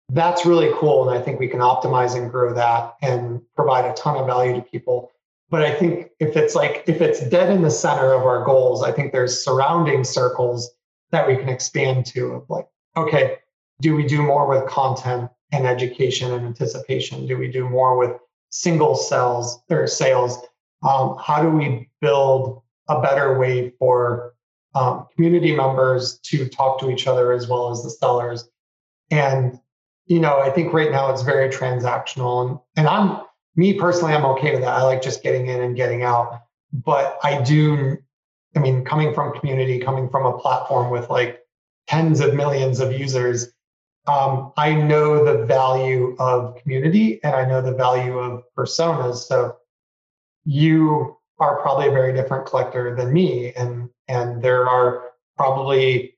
that's 0.10 0.46
really 0.46 0.72
cool. 0.76 1.08
And 1.08 1.18
I 1.18 1.22
think 1.22 1.40
we 1.40 1.48
can 1.48 1.60
optimize 1.60 2.16
and 2.16 2.32
grow 2.32 2.54
that 2.54 2.96
and 3.02 3.42
provide 3.56 3.86
a 3.86 3.94
ton 3.94 4.18
of 4.18 4.26
value 4.26 4.56
to 4.56 4.62
people. 4.62 5.12
But 5.50 5.64
I 5.64 5.74
think 5.74 6.10
if 6.20 6.36
it's 6.36 6.56
like, 6.56 6.84
if 6.88 7.02
it's 7.02 7.28
dead 7.28 7.52
in 7.52 7.62
the 7.62 7.72
center 7.72 8.14
of 8.14 8.24
our 8.24 8.44
goals, 8.44 8.84
I 8.84 8.92
think 8.92 9.12
there's 9.12 9.44
surrounding 9.44 10.04
circles 10.04 10.70
that 11.12 11.28
we 11.28 11.36
can 11.36 11.50
expand 11.50 12.06
to 12.08 12.34
of 12.34 12.50
like, 12.50 12.68
okay, 12.96 13.38
do 13.82 13.96
we 13.96 14.06
do 14.06 14.22
more 14.22 14.48
with 14.48 14.68
content 14.68 15.32
and 15.52 15.66
education 15.66 16.32
and 16.32 16.46
anticipation? 16.46 17.26
Do 17.26 17.38
we 17.38 17.50
do 17.52 17.68
more 17.68 17.98
with 17.98 18.12
single 18.52 18.96
cells 18.96 19.60
or 19.70 19.88
sales? 19.88 20.38
Um, 20.88 21.18
how 21.20 21.42
do 21.42 21.50
we 21.50 21.90
build 22.00 22.62
a 22.88 23.02
better 23.02 23.38
way 23.40 23.72
for 23.80 24.36
um, 24.76 25.08
community 25.16 25.56
members 25.56 26.20
to 26.26 26.48
talk 26.48 26.80
to 26.82 26.92
each 26.92 27.08
other 27.08 27.32
as 27.32 27.48
well 27.48 27.72
as 27.72 27.84
the 27.84 27.90
sellers? 27.90 28.48
And 29.10 29.60
you 30.10 30.20
know, 30.20 30.40
I 30.40 30.50
think 30.50 30.74
right 30.74 30.92
now 30.92 31.12
it's 31.12 31.22
very 31.22 31.50
transactional. 31.50 32.50
And, 32.50 32.60
and 32.76 32.88
I'm, 32.88 33.22
me 33.56 33.74
personally, 33.74 34.14
I'm 34.14 34.26
okay 34.26 34.52
with 34.52 34.62
that. 34.62 34.74
I 34.74 34.84
like 34.84 35.02
just 35.02 35.24
getting 35.24 35.48
in 35.48 35.62
and 35.62 35.76
getting 35.76 36.04
out. 36.04 36.42
But 36.72 37.18
I 37.24 37.42
do, 37.42 37.98
I 38.56 38.60
mean, 38.60 38.86
coming 38.86 39.14
from 39.14 39.38
community, 39.38 39.80
coming 39.80 40.10
from 40.10 40.26
a 40.26 40.38
platform 40.38 40.92
with 40.92 41.10
like 41.10 41.40
tens 41.88 42.20
of 42.20 42.36
millions 42.36 42.80
of 42.80 42.94
users, 42.94 43.50
um, 44.08 44.54
I 44.58 44.74
know 44.74 45.24
the 45.26 45.46
value 45.46 46.16
of 46.20 46.56
community 46.62 47.20
and 47.24 47.36
I 47.36 47.46
know 47.46 47.62
the 47.62 47.74
value 47.74 48.18
of 48.18 48.44
personas. 48.58 49.18
So 49.18 49.58
you 50.46 51.18
are 51.40 51.62
probably 51.62 51.88
a 51.88 51.92
very 51.92 52.14
different 52.14 52.46
collector 52.46 52.96
than 52.96 53.14
me. 53.14 53.54
And, 53.54 53.90
and 54.08 54.42
there 54.42 54.68
are 54.68 55.12
probably 55.38 56.16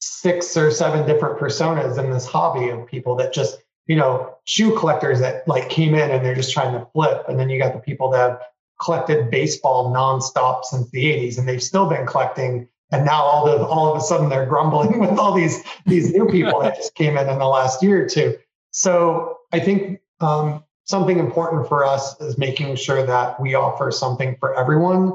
six 0.00 0.56
or 0.56 0.70
seven 0.70 1.06
different 1.06 1.38
personas 1.38 1.98
in 1.98 2.10
this 2.10 2.26
hobby 2.26 2.70
of 2.70 2.86
people 2.86 3.16
that 3.16 3.32
just 3.32 3.59
you 3.86 3.96
know 3.96 4.36
shoe 4.44 4.76
collectors 4.78 5.20
that 5.20 5.46
like 5.46 5.68
came 5.68 5.94
in 5.94 6.10
and 6.10 6.24
they're 6.24 6.34
just 6.34 6.52
trying 6.52 6.72
to 6.72 6.86
flip. 6.92 7.24
And 7.28 7.38
then 7.38 7.48
you 7.48 7.58
got 7.58 7.72
the 7.72 7.80
people 7.80 8.10
that 8.10 8.30
have 8.30 8.40
collected 8.80 9.30
baseball 9.30 9.92
nonstop 9.92 10.64
since 10.64 10.90
the 10.90 11.04
80s 11.04 11.38
and 11.38 11.48
they've 11.48 11.62
still 11.62 11.88
been 11.88 12.06
collecting. 12.06 12.68
And 12.92 13.04
now 13.04 13.22
all 13.22 13.46
of 13.46 13.62
all 13.62 13.92
of 13.92 13.96
a 13.96 14.00
sudden 14.00 14.28
they're 14.28 14.46
grumbling 14.46 14.98
with 15.00 15.18
all 15.18 15.34
these 15.34 15.62
these 15.86 16.12
new 16.12 16.26
people 16.28 16.60
that 16.60 16.76
just 16.76 16.94
came 16.94 17.16
in 17.16 17.28
in 17.28 17.38
the 17.38 17.46
last 17.46 17.82
year 17.82 18.04
or 18.04 18.08
two. 18.08 18.36
So 18.72 19.38
i 19.52 19.58
think 19.58 20.00
um, 20.20 20.62
something 20.84 21.18
important 21.18 21.68
for 21.68 21.84
us 21.84 22.20
is 22.20 22.36
making 22.36 22.76
sure 22.76 23.04
that 23.06 23.40
we 23.40 23.54
offer 23.54 23.90
something 23.90 24.36
for 24.38 24.54
everyone 24.54 25.12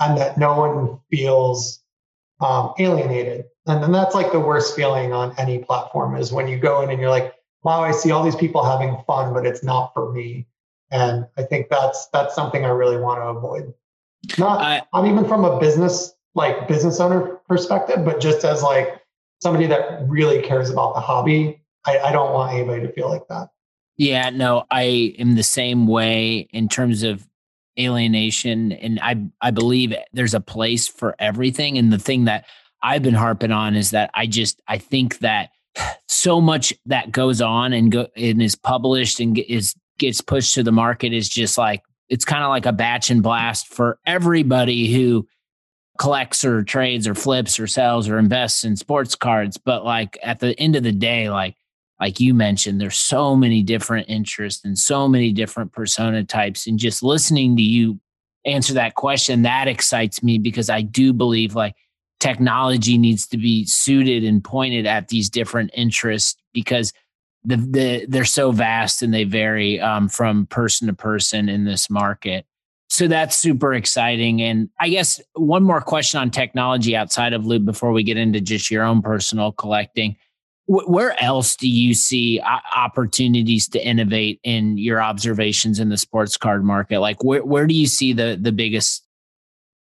and 0.00 0.18
that 0.18 0.38
no 0.38 0.58
one 0.58 0.98
feels 1.10 1.82
um, 2.40 2.72
alienated. 2.78 3.44
And 3.66 3.82
then 3.82 3.92
that's 3.92 4.14
like 4.14 4.32
the 4.32 4.40
worst 4.40 4.74
feeling 4.74 5.12
on 5.12 5.34
any 5.38 5.58
platform 5.58 6.16
is 6.16 6.32
when 6.32 6.48
you 6.48 6.58
go 6.58 6.80
in 6.82 6.90
and 6.90 7.00
you're 7.00 7.10
like, 7.10 7.34
wow, 7.62 7.82
I 7.82 7.92
see 7.92 8.10
all 8.10 8.22
these 8.22 8.36
people 8.36 8.64
having 8.64 8.96
fun, 9.06 9.32
but 9.34 9.46
it's 9.46 9.62
not 9.62 9.92
for 9.94 10.12
me. 10.12 10.46
And 10.90 11.26
I 11.36 11.42
think 11.42 11.68
that's 11.68 12.08
that's 12.12 12.34
something 12.34 12.64
I 12.64 12.70
really 12.70 12.96
want 12.96 13.20
to 13.20 13.26
avoid. 13.26 13.74
Not 14.38 14.60
I, 14.60 14.82
not 14.92 15.06
even 15.06 15.26
from 15.26 15.44
a 15.44 15.58
business 15.58 16.14
like 16.34 16.68
business 16.68 17.00
owner 17.00 17.36
perspective, 17.48 18.04
but 18.04 18.20
just 18.20 18.44
as 18.44 18.62
like 18.62 19.00
somebody 19.42 19.66
that 19.66 20.08
really 20.08 20.42
cares 20.42 20.70
about 20.70 20.94
the 20.94 21.00
hobby. 21.00 21.60
I, 21.86 21.98
I 21.98 22.12
don't 22.12 22.32
want 22.32 22.54
anybody 22.54 22.86
to 22.86 22.92
feel 22.92 23.08
like 23.08 23.26
that. 23.28 23.48
Yeah, 23.96 24.30
no, 24.30 24.64
I 24.70 25.14
am 25.18 25.34
the 25.34 25.42
same 25.42 25.86
way 25.86 26.48
in 26.52 26.68
terms 26.68 27.02
of 27.02 27.26
alienation 27.78 28.72
and 28.72 28.98
I 29.00 29.24
I 29.40 29.50
believe 29.52 29.94
there's 30.12 30.34
a 30.34 30.40
place 30.40 30.88
for 30.88 31.14
everything 31.18 31.78
and 31.78 31.92
the 31.92 31.98
thing 31.98 32.24
that 32.24 32.44
I've 32.82 33.02
been 33.02 33.14
harping 33.14 33.52
on 33.52 33.76
is 33.76 33.92
that 33.92 34.10
I 34.14 34.26
just 34.26 34.60
I 34.66 34.78
think 34.78 35.20
that 35.20 35.50
so 36.08 36.40
much 36.40 36.72
that 36.86 37.12
goes 37.12 37.40
on 37.40 37.72
and 37.72 37.92
go 37.92 38.08
and 38.16 38.42
is 38.42 38.54
published 38.54 39.20
and 39.20 39.38
is 39.38 39.74
gets 39.98 40.20
pushed 40.20 40.54
to 40.54 40.62
the 40.62 40.72
market 40.72 41.12
is 41.12 41.28
just 41.28 41.58
like 41.58 41.82
it's 42.08 42.24
kind 42.24 42.42
of 42.42 42.48
like 42.48 42.66
a 42.66 42.72
batch 42.72 43.10
and 43.10 43.22
blast 43.22 43.68
for 43.68 43.98
everybody 44.06 44.92
who 44.92 45.26
collects 45.98 46.44
or 46.44 46.62
trades 46.62 47.06
or 47.06 47.14
flips 47.14 47.58
or 47.58 47.66
sells 47.66 48.08
or 48.08 48.18
invests 48.18 48.64
in 48.64 48.76
sports 48.76 49.14
cards. 49.14 49.58
But 49.58 49.84
like 49.84 50.16
at 50.22 50.38
the 50.38 50.58
end 50.58 50.76
of 50.76 50.82
the 50.82 50.92
day 50.92 51.28
like 51.28 51.56
like 52.00 52.20
you 52.20 52.32
mentioned 52.32 52.80
there's 52.80 52.96
so 52.96 53.34
many 53.34 53.62
different 53.62 54.08
interests 54.08 54.64
and 54.64 54.78
so 54.78 55.08
many 55.08 55.32
different 55.32 55.72
persona 55.72 56.24
types. 56.24 56.66
And 56.66 56.78
just 56.78 57.02
listening 57.02 57.56
to 57.56 57.62
you 57.62 58.00
answer 58.44 58.74
that 58.74 58.94
question 58.94 59.42
that 59.42 59.68
excites 59.68 60.22
me 60.22 60.38
because 60.38 60.70
i 60.70 60.80
do 60.80 61.12
believe 61.12 61.54
like 61.54 61.74
technology 62.20 62.98
needs 62.98 63.26
to 63.28 63.36
be 63.36 63.64
suited 63.64 64.24
and 64.24 64.42
pointed 64.42 64.86
at 64.86 65.08
these 65.08 65.30
different 65.30 65.70
interests 65.74 66.36
because 66.52 66.92
the, 67.44 67.56
the 67.56 68.06
they're 68.08 68.24
so 68.24 68.50
vast 68.50 69.02
and 69.02 69.14
they 69.14 69.24
vary 69.24 69.80
um, 69.80 70.08
from 70.08 70.46
person 70.46 70.88
to 70.88 70.92
person 70.92 71.48
in 71.48 71.64
this 71.64 71.88
market. 71.88 72.44
So 72.90 73.06
that's 73.06 73.36
super 73.36 73.74
exciting. 73.74 74.42
And 74.42 74.70
I 74.80 74.88
guess 74.88 75.20
one 75.34 75.62
more 75.62 75.80
question 75.80 76.20
on 76.20 76.30
technology 76.30 76.96
outside 76.96 77.34
of 77.34 77.46
Loop 77.46 77.64
before 77.64 77.92
we 77.92 78.02
get 78.02 78.16
into 78.16 78.40
just 78.40 78.70
your 78.70 78.82
own 78.82 79.02
personal 79.02 79.52
collecting. 79.52 80.16
Where 80.66 81.22
else 81.22 81.56
do 81.56 81.68
you 81.68 81.94
see 81.94 82.42
opportunities 82.76 83.68
to 83.68 83.86
innovate 83.86 84.40
in 84.42 84.76
your 84.76 85.00
observations 85.02 85.80
in 85.80 85.88
the 85.88 85.96
sports 85.96 86.36
card 86.36 86.62
market? 86.62 87.00
Like 87.00 87.24
where, 87.24 87.44
where 87.44 87.66
do 87.66 87.74
you 87.74 87.86
see 87.86 88.12
the, 88.12 88.38
the 88.40 88.52
biggest 88.52 89.07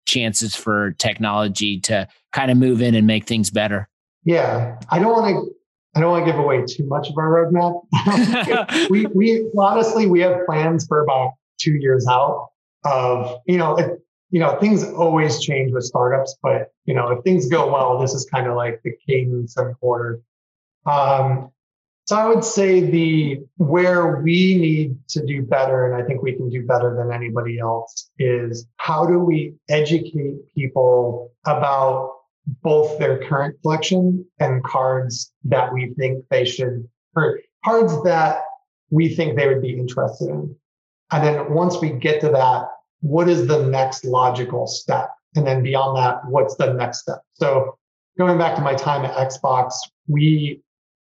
chances 0.10 0.56
for 0.56 0.92
technology 0.94 1.80
to 1.82 2.08
kind 2.34 2.50
of 2.52 2.58
move 2.58 2.82
in 2.82 2.96
and 2.96 3.06
make 3.06 3.26
things 3.26 3.52
better? 3.52 3.88
Yeah, 4.24 4.80
I 4.90 5.00
don't 5.00 5.12
want 5.12 5.28
to 5.30 5.56
I 5.96 6.02
don't 6.02 6.12
want 6.12 6.26
to 6.26 6.32
give 6.32 6.40
away 6.40 6.64
too 6.68 6.86
much 6.86 7.10
of 7.10 7.18
our 7.18 7.30
roadmap. 7.30 8.90
we, 8.90 9.06
we 9.08 9.50
honestly, 9.58 10.06
we 10.06 10.20
have 10.22 10.46
plans 10.46 10.86
for 10.88 11.04
about 11.04 11.34
two 11.60 11.74
years 11.74 12.06
out 12.08 12.50
of, 12.86 13.38
you 13.48 13.58
know, 13.58 13.76
it, 13.76 14.00
you 14.30 14.40
know, 14.40 14.58
things 14.60 14.84
always 14.84 15.40
change 15.42 15.72
with 15.74 15.84
startups, 15.84 16.38
but 16.44 16.72
you 16.86 16.94
know, 16.94 17.10
if 17.12 17.24
things 17.24 17.50
go 17.50 17.72
well, 17.72 18.00
this 18.00 18.14
is 18.14 18.26
kind 18.26 18.48
of 18.48 18.56
like 18.56 18.82
the 18.84 18.92
cadence 19.08 19.58
and 19.58 19.76
order. 19.82 20.22
Um, 20.86 21.52
so 22.10 22.16
I 22.16 22.26
would 22.26 22.44
say 22.44 22.80
the 22.80 23.40
where 23.58 24.16
we 24.24 24.58
need 24.58 24.98
to 25.10 25.24
do 25.24 25.44
better, 25.44 25.86
and 25.86 26.02
I 26.02 26.04
think 26.08 26.24
we 26.24 26.34
can 26.34 26.50
do 26.50 26.66
better 26.66 26.96
than 26.96 27.14
anybody 27.14 27.60
else, 27.60 28.10
is 28.18 28.66
how 28.78 29.06
do 29.06 29.20
we 29.20 29.54
educate 29.70 30.38
people 30.56 31.32
about 31.46 32.16
both 32.64 32.98
their 32.98 33.20
current 33.28 33.62
collection 33.62 34.26
and 34.40 34.64
cards 34.64 35.32
that 35.44 35.72
we 35.72 35.94
think 36.00 36.26
they 36.32 36.46
should, 36.46 36.90
or 37.16 37.42
cards 37.64 38.02
that 38.02 38.40
we 38.90 39.14
think 39.14 39.38
they 39.38 39.48
would 39.48 39.62
be 39.62 39.78
interested 39.78 40.30
in. 40.30 40.56
And 41.12 41.24
then 41.24 41.54
once 41.54 41.80
we 41.80 41.92
get 41.92 42.22
to 42.22 42.30
that, 42.30 42.70
what 43.02 43.30
is 43.30 43.46
the 43.46 43.68
next 43.68 44.04
logical 44.04 44.66
step? 44.66 45.12
And 45.36 45.46
then 45.46 45.62
beyond 45.62 45.96
that, 45.98 46.28
what's 46.28 46.56
the 46.56 46.74
next 46.74 47.02
step? 47.02 47.22
So 47.34 47.78
going 48.18 48.40
back 48.40 48.56
to 48.56 48.62
my 48.62 48.74
time 48.74 49.06
at 49.06 49.14
Xbox, 49.14 49.74
we, 50.08 50.64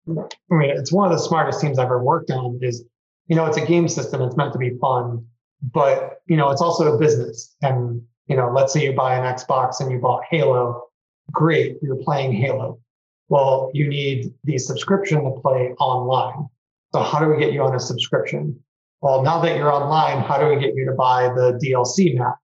I 0.09 0.55
mean, 0.55 0.69
it's 0.69 0.91
one 0.91 1.11
of 1.11 1.17
the 1.17 1.23
smartest 1.23 1.61
teams 1.61 1.77
I've 1.77 1.85
ever 1.85 2.03
worked 2.03 2.31
on 2.31 2.59
is, 2.61 2.83
you 3.27 3.35
know, 3.35 3.45
it's 3.45 3.57
a 3.57 3.65
game 3.65 3.87
system. 3.87 4.21
It's 4.21 4.35
meant 4.35 4.53
to 4.53 4.59
be 4.59 4.77
fun, 4.81 5.25
but, 5.61 6.21
you 6.27 6.37
know, 6.37 6.49
it's 6.49 6.61
also 6.61 6.95
a 6.95 6.97
business. 6.97 7.55
And, 7.61 8.01
you 8.27 8.35
know, 8.35 8.51
let's 8.53 8.73
say 8.73 8.83
you 8.83 8.93
buy 8.93 9.15
an 9.15 9.23
Xbox 9.23 9.79
and 9.79 9.91
you 9.91 9.99
bought 9.99 10.23
Halo 10.29 10.83
great, 11.31 11.77
you're 11.81 12.03
playing 12.03 12.33
Halo. 12.33 12.79
Well, 13.27 13.69
you 13.73 13.87
need 13.87 14.33
the 14.43 14.57
subscription 14.57 15.23
to 15.23 15.31
play 15.41 15.73
online. 15.79 16.47
So 16.93 17.03
how 17.03 17.19
do 17.19 17.27
we 17.27 17.37
get 17.37 17.53
you 17.53 17.61
on 17.61 17.75
a 17.75 17.79
subscription? 17.79 18.59
Well, 19.01 19.21
now 19.21 19.39
that 19.41 19.55
you're 19.55 19.71
online, 19.71 20.23
how 20.23 20.39
do 20.39 20.47
we 20.47 20.59
get 20.59 20.75
you 20.75 20.85
to 20.85 20.93
buy 20.93 21.27
the 21.27 21.59
DLC 21.63 22.17
map? 22.17 22.35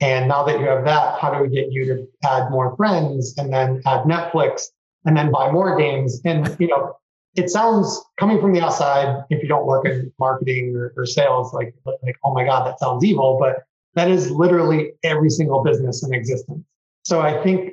And 0.00 0.28
now 0.28 0.44
that 0.44 0.60
you 0.60 0.66
have 0.66 0.84
that, 0.84 1.18
how 1.20 1.32
do 1.34 1.42
we 1.42 1.48
get 1.48 1.72
you 1.72 1.84
to 1.86 2.08
add 2.24 2.50
more 2.50 2.76
friends 2.76 3.34
and 3.38 3.52
then 3.52 3.82
add 3.86 4.04
Netflix 4.04 4.66
and 5.04 5.16
then 5.16 5.30
buy 5.30 5.50
more 5.50 5.76
games? 5.76 6.20
And, 6.24 6.56
you 6.58 6.68
know, 6.68 6.96
it 7.34 7.50
sounds 7.50 8.02
coming 8.18 8.40
from 8.40 8.52
the 8.52 8.60
outside, 8.60 9.24
if 9.30 9.42
you 9.42 9.48
don't 9.48 9.66
work 9.66 9.86
in 9.86 10.12
marketing 10.18 10.74
or, 10.76 10.92
or 10.96 11.04
sales, 11.04 11.52
like, 11.52 11.74
like, 11.84 12.16
oh 12.24 12.32
my 12.32 12.44
God, 12.44 12.66
that 12.66 12.78
sounds 12.78 13.04
evil, 13.04 13.38
but 13.40 13.64
that 13.94 14.10
is 14.10 14.30
literally 14.30 14.92
every 15.02 15.30
single 15.30 15.62
business 15.62 16.04
in 16.04 16.14
existence. 16.14 16.64
So 17.04 17.20
I 17.20 17.42
think 17.42 17.72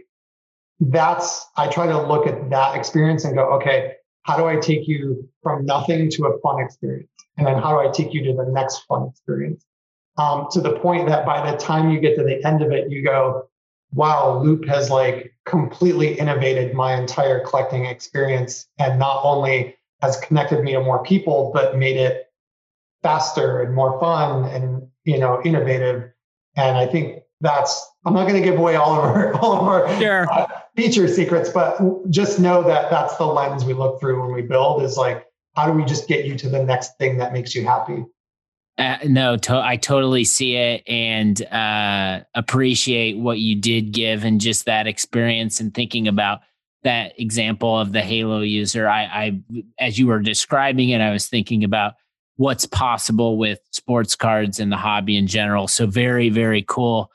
that's 0.80 1.46
I 1.58 1.68
try 1.68 1.86
to 1.88 2.02
look 2.02 2.26
at 2.26 2.50
that 2.50 2.76
experience 2.76 3.24
and 3.24 3.36
go, 3.36 3.44
okay, 3.54 3.94
how 4.24 4.38
do 4.38 4.46
I 4.46 4.58
take 4.58 4.88
you 4.88 5.28
from 5.44 5.66
nothing 5.66 6.10
to 6.12 6.26
a 6.26 6.40
fun 6.42 6.60
experience? 6.60 7.10
And 7.38 7.48
then 7.48 7.58
how 7.58 7.72
do 7.72 7.88
I 7.88 7.92
take 7.92 8.14
you 8.14 8.24
to 8.26 8.34
the 8.34 8.52
next 8.52 8.80
fun 8.80 9.08
experience? 9.08 9.64
Um, 10.18 10.48
to 10.52 10.62
the 10.62 10.78
point 10.80 11.08
that 11.08 11.26
by 11.26 11.50
the 11.50 11.58
time 11.58 11.90
you 11.92 12.00
get 12.00 12.16
to 12.18 12.24
the 12.24 12.46
end 12.46 12.62
of 12.62 12.72
it, 12.72 12.92
you 12.92 13.04
go, 13.04 13.48
wow, 13.94 14.40
Loop 14.40 14.68
has 14.68 14.90
like 14.90 15.31
completely 15.46 16.18
innovated 16.18 16.74
my 16.74 16.96
entire 16.96 17.40
collecting 17.46 17.86
experience 17.86 18.68
and 18.78 19.00
not 19.00 19.22
only 19.24 19.76
has 20.02 20.18
connected 20.18 20.64
me 20.64 20.74
to 20.74 20.82
more 20.82 21.04
people, 21.04 21.52
but 21.54 21.78
made 21.78 21.98
it 21.98 22.32
faster 23.04 23.62
and 23.62 23.74
more 23.74 24.00
fun 24.00 24.46
and 24.46 24.88
you 25.04 25.18
know 25.18 25.42
innovative. 25.44 26.12
And 26.56 26.78
I 26.78 26.86
think 26.86 27.24
that's 27.40 27.90
I'm 28.06 28.14
not 28.14 28.28
going 28.28 28.42
to 28.42 28.48
give 28.48 28.60
away 28.60 28.76
all 28.76 28.94
of 28.94 29.04
our 29.04 29.34
all 29.42 29.54
of 29.54 29.68
our 29.68 30.00
sure. 30.00 30.32
uh, 30.32 30.48
feature 30.76 31.08
secrets, 31.08 31.50
but 31.50 31.80
just 32.10 32.40
know 32.40 32.64
that 32.64 32.90
that's 32.90 33.16
the 33.18 33.26
lens 33.26 33.66
we 33.66 33.74
look 33.74 34.00
through 34.00 34.22
when 34.22 34.34
we 34.34 34.42
build. 34.42 34.84
Is 34.84 34.98
like, 34.98 35.26
how 35.56 35.66
do 35.66 35.74
we 35.74 35.86
just 35.86 36.08
get 36.08 36.26
you 36.26 36.36
to 36.38 36.50
the 36.50 36.64
next 36.64 36.98
thing 36.98 37.18
that 37.18 37.34
makes 37.34 37.56
you 37.56 37.66
happy? 37.66 38.06
Uh, 38.78 38.98
no, 39.06 39.38
to- 39.38 39.62
I 39.62 39.78
totally 39.78 40.24
see 40.24 40.56
it 40.56 40.84
and 40.88 41.40
uh, 41.48 42.22
appreciate 42.34 43.18
what 43.18 43.38
you 43.40 43.56
did 43.56 43.92
give 43.92 44.24
and 44.24 44.42
just 44.42 44.66
that 44.66 44.88
experience 44.88 45.60
and 45.60 45.74
thinking 45.74 46.08
about 46.08 46.40
that 46.84 47.14
example 47.20 47.78
of 47.80 47.92
the 47.92 48.02
Halo 48.02 48.42
user. 48.42 48.88
I, 48.88 49.04
I, 49.04 49.42
as 49.80 50.00
you 50.00 50.08
were 50.08 50.20
describing 50.20 50.90
it, 50.90 51.02
I 51.02 51.12
was 51.12 51.28
thinking 51.28 51.64
about 51.64 51.94
what's 52.38 52.66
possible 52.66 53.38
with 53.38 53.60
sports 53.72 54.16
cards 54.16 54.60
and 54.60 54.72
the 54.72 54.78
hobby 54.78 55.16
in 55.16 55.28
general. 55.28 55.68
So 55.68 55.86
very, 55.86 56.30
very 56.30 56.64
cool 56.68 57.12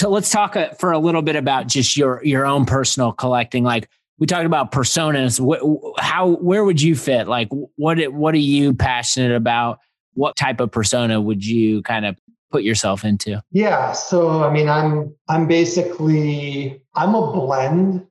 So 0.00 0.08
let's 0.10 0.30
talk 0.30 0.56
uh, 0.56 0.70
for 0.70 0.92
a 0.92 0.98
little 0.98 1.22
bit 1.22 1.36
about 1.36 1.68
just 1.68 1.96
your 1.96 2.20
your 2.24 2.46
own 2.46 2.64
personal 2.64 3.12
collecting. 3.12 3.64
Like 3.64 3.88
we 4.18 4.26
talked 4.26 4.46
about 4.46 4.72
personas. 4.72 5.38
What, 5.38 5.60
how 5.98 6.30
where 6.36 6.64
would 6.64 6.80
you 6.80 6.96
fit? 6.96 7.28
Like 7.28 7.48
what 7.76 7.98
what 8.12 8.34
are 8.34 8.38
you 8.38 8.74
passionate 8.74 9.36
about? 9.36 9.78
What 10.14 10.36
type 10.36 10.60
of 10.60 10.70
persona 10.70 11.20
would 11.20 11.44
you 11.44 11.82
kind 11.82 12.06
of 12.06 12.16
put 12.50 12.62
yourself 12.62 13.04
into? 13.04 13.42
Yeah, 13.50 13.92
so 13.92 14.44
I 14.44 14.52
mean, 14.52 14.68
I'm 14.68 15.14
I'm 15.28 15.46
basically 15.48 16.82
I'm 16.94 17.14
a 17.14 17.32
blend. 17.32 18.06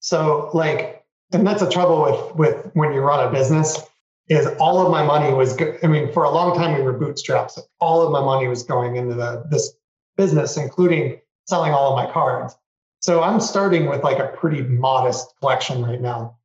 So 0.00 0.50
like, 0.54 1.04
and 1.32 1.46
that's 1.46 1.60
the 1.60 1.70
trouble 1.70 2.02
with 2.02 2.36
with 2.36 2.70
when 2.74 2.92
you 2.92 3.00
run 3.00 3.26
a 3.26 3.32
business 3.32 3.80
is 4.28 4.46
all 4.60 4.84
of 4.84 4.90
my 4.90 5.02
money 5.02 5.32
was. 5.32 5.56
I 5.82 5.86
mean, 5.86 6.12
for 6.12 6.24
a 6.24 6.30
long 6.30 6.56
time 6.56 6.74
we 6.74 6.82
were 6.82 6.98
bootstrapped. 6.98 7.52
So 7.52 7.62
all 7.80 8.02
of 8.02 8.12
my 8.12 8.20
money 8.20 8.46
was 8.46 8.62
going 8.62 8.96
into 8.96 9.14
the 9.14 9.44
this 9.50 9.72
business, 10.16 10.56
including 10.56 11.20
selling 11.46 11.72
all 11.72 11.96
of 11.96 12.04
my 12.04 12.12
cards. 12.12 12.54
So 13.00 13.22
I'm 13.22 13.40
starting 13.40 13.88
with 13.88 14.02
like 14.02 14.18
a 14.18 14.28
pretty 14.36 14.62
modest 14.62 15.32
collection 15.40 15.82
right 15.82 16.00
now. 16.00 16.36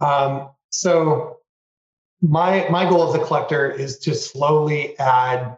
Um, 0.00 0.50
so 0.70 1.39
my 2.22 2.68
my 2.70 2.88
goal 2.88 3.08
as 3.08 3.14
a 3.20 3.24
collector 3.24 3.70
is 3.70 3.98
to 4.00 4.14
slowly 4.14 4.98
add 4.98 5.56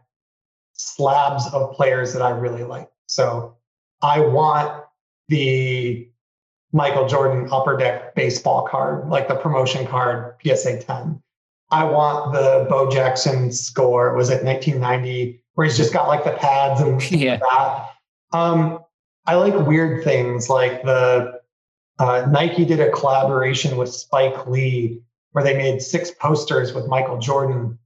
slabs 0.72 1.46
of 1.52 1.72
players 1.72 2.12
that 2.12 2.22
I 2.22 2.30
really 2.30 2.64
like. 2.64 2.90
So 3.06 3.56
I 4.02 4.20
want 4.20 4.84
the 5.28 6.08
Michael 6.72 7.06
Jordan 7.06 7.48
upper 7.52 7.76
deck 7.76 8.14
baseball 8.14 8.66
card, 8.66 9.08
like 9.08 9.28
the 9.28 9.34
promotion 9.34 9.86
card, 9.86 10.34
PSA 10.44 10.82
10. 10.82 11.22
I 11.70 11.84
want 11.84 12.32
the 12.32 12.66
Bo 12.68 12.90
Jackson 12.90 13.52
score. 13.52 14.14
Was 14.14 14.30
it 14.30 14.44
1990? 14.44 15.42
where 15.54 15.66
he's 15.66 15.76
just 15.76 15.92
got 15.92 16.08
like 16.08 16.24
the 16.24 16.32
pads 16.32 16.80
and 16.80 17.10
yeah. 17.10 17.38
that. 17.38 17.90
Um, 18.32 18.80
I 19.26 19.34
like 19.34 19.54
weird 19.66 20.04
things 20.04 20.48
like 20.48 20.82
the 20.82 21.40
uh, 21.98 22.26
Nike 22.30 22.64
did 22.64 22.80
a 22.80 22.90
collaboration 22.90 23.76
with 23.76 23.92
Spike 23.92 24.46
Lee 24.46 25.00
where 25.32 25.44
they 25.44 25.56
made 25.56 25.82
six 25.82 26.10
posters 26.10 26.72
with 26.72 26.86
Michael 26.86 27.18
Jordan, 27.18 27.78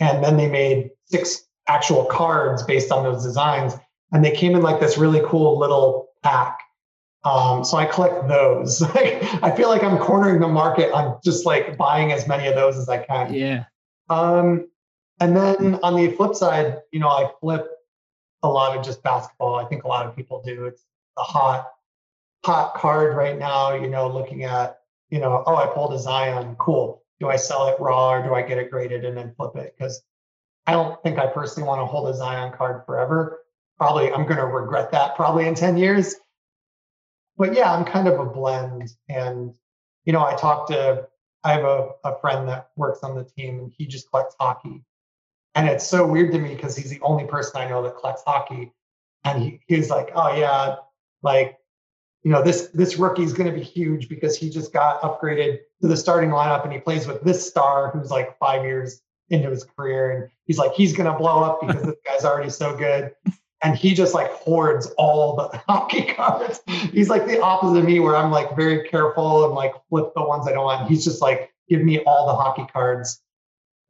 and 0.00 0.22
then 0.22 0.36
they 0.36 0.48
made 0.48 0.90
six 1.06 1.46
actual 1.66 2.04
cards 2.06 2.62
based 2.62 2.92
on 2.92 3.02
those 3.02 3.22
designs, 3.22 3.74
and 4.12 4.24
they 4.24 4.30
came 4.30 4.54
in 4.54 4.62
like 4.62 4.80
this 4.80 4.98
really 4.98 5.20
cool 5.24 5.58
little 5.58 6.08
pack. 6.22 6.58
Um, 7.24 7.64
so 7.64 7.76
I 7.76 7.84
collect 7.84 8.28
those. 8.28 8.82
I 8.94 9.52
feel 9.56 9.68
like 9.68 9.82
I'm 9.82 9.98
cornering 9.98 10.40
the 10.40 10.48
market. 10.48 10.94
I'm 10.94 11.16
just 11.24 11.44
like 11.44 11.76
buying 11.76 12.12
as 12.12 12.26
many 12.28 12.46
of 12.46 12.54
those 12.54 12.76
as 12.76 12.88
I 12.88 12.98
can. 12.98 13.34
Yeah. 13.34 13.64
Um, 14.08 14.68
and 15.20 15.36
then 15.36 15.78
on 15.82 15.96
the 15.96 16.12
flip 16.12 16.34
side, 16.34 16.78
you 16.92 17.00
know, 17.00 17.08
I 17.08 17.30
flip 17.40 17.68
a 18.42 18.48
lot 18.48 18.76
of 18.76 18.84
just 18.84 19.02
basketball. 19.02 19.56
I 19.56 19.64
think 19.64 19.84
a 19.84 19.88
lot 19.88 20.06
of 20.06 20.14
people 20.14 20.42
do. 20.44 20.66
It's 20.66 20.84
a 21.18 21.22
hot, 21.22 21.68
hot 22.44 22.74
card 22.74 23.16
right 23.16 23.36
now, 23.36 23.74
you 23.74 23.88
know, 23.88 24.08
looking 24.08 24.44
at, 24.44 24.78
you 25.10 25.20
know, 25.20 25.42
oh, 25.46 25.56
I 25.56 25.66
pulled 25.66 25.94
a 25.94 25.98
Zion. 25.98 26.56
Cool. 26.58 27.02
Do 27.20 27.28
I 27.28 27.36
sell 27.36 27.68
it 27.68 27.80
raw 27.80 28.12
or 28.12 28.22
do 28.22 28.34
I 28.34 28.42
get 28.42 28.58
it 28.58 28.70
graded 28.70 29.04
and 29.04 29.16
then 29.16 29.34
flip 29.36 29.56
it? 29.56 29.74
Because 29.76 30.02
I 30.66 30.72
don't 30.72 31.02
think 31.02 31.18
I 31.18 31.26
personally 31.26 31.66
want 31.66 31.80
to 31.80 31.86
hold 31.86 32.08
a 32.08 32.14
Zion 32.14 32.52
card 32.56 32.84
forever. 32.86 33.40
Probably 33.78 34.12
I'm 34.12 34.24
going 34.24 34.36
to 34.36 34.46
regret 34.46 34.92
that 34.92 35.16
probably 35.16 35.46
in 35.46 35.54
10 35.54 35.76
years. 35.76 36.14
But 37.36 37.54
yeah, 37.54 37.72
I'm 37.72 37.84
kind 37.84 38.08
of 38.08 38.18
a 38.18 38.24
blend. 38.24 38.90
And, 39.08 39.54
you 40.04 40.12
know, 40.12 40.24
I 40.24 40.34
talked 40.34 40.70
to, 40.70 41.06
I 41.44 41.52
have 41.52 41.64
a, 41.64 41.90
a 42.04 42.18
friend 42.20 42.48
that 42.48 42.70
works 42.76 43.00
on 43.02 43.14
the 43.14 43.24
team 43.24 43.58
and 43.58 43.72
he 43.76 43.86
just 43.86 44.10
collects 44.10 44.36
hockey 44.38 44.84
and 45.58 45.68
it's 45.68 45.84
so 45.84 46.06
weird 46.06 46.30
to 46.30 46.38
me 46.38 46.54
because 46.54 46.76
he's 46.76 46.88
the 46.88 47.00
only 47.00 47.24
person 47.24 47.60
I 47.60 47.68
know 47.68 47.82
that 47.82 47.96
collects 47.96 48.22
hockey. 48.24 48.70
And 49.24 49.42
he, 49.42 49.60
he's 49.66 49.90
like, 49.90 50.10
oh, 50.14 50.32
yeah, 50.36 50.76
like 51.22 51.57
you 52.22 52.32
know, 52.32 52.42
this 52.42 52.68
this 52.74 52.96
rookie 52.96 53.22
is 53.22 53.32
going 53.32 53.50
to 53.50 53.56
be 53.56 53.64
huge 53.64 54.08
because 54.08 54.36
he 54.36 54.50
just 54.50 54.72
got 54.72 55.00
upgraded 55.02 55.58
to 55.82 55.88
the 55.88 55.96
starting 55.96 56.30
lineup 56.30 56.64
and 56.64 56.72
he 56.72 56.78
plays 56.78 57.06
with 57.06 57.22
this 57.22 57.46
star 57.46 57.90
who's 57.90 58.10
like 58.10 58.38
five 58.38 58.64
years 58.64 59.00
into 59.30 59.50
his 59.50 59.64
career 59.64 60.10
and 60.10 60.30
he's 60.46 60.58
like 60.58 60.72
he's 60.72 60.94
going 60.94 61.10
to 61.10 61.16
blow 61.16 61.42
up 61.44 61.60
because 61.60 61.82
this 61.82 61.96
guy's 62.06 62.24
already 62.24 62.50
so 62.50 62.76
good 62.76 63.12
and 63.62 63.76
he 63.76 63.94
just 63.94 64.14
like 64.14 64.30
hoards 64.32 64.86
all 64.98 65.36
the 65.36 65.58
hockey 65.68 66.04
cards. 66.04 66.60
He's 66.92 67.08
like 67.08 67.26
the 67.26 67.40
opposite 67.40 67.78
of 67.78 67.84
me, 67.84 68.00
where 68.00 68.16
I'm 68.16 68.30
like 68.30 68.54
very 68.56 68.88
careful 68.88 69.46
and 69.46 69.54
like 69.54 69.74
flip 69.88 70.12
the 70.14 70.22
ones 70.22 70.46
I 70.46 70.52
don't 70.52 70.64
want. 70.64 70.88
He's 70.88 71.04
just 71.04 71.20
like, 71.20 71.52
give 71.68 71.82
me 71.82 72.00
all 72.00 72.26
the 72.26 72.34
hockey 72.34 72.66
cards. 72.72 73.20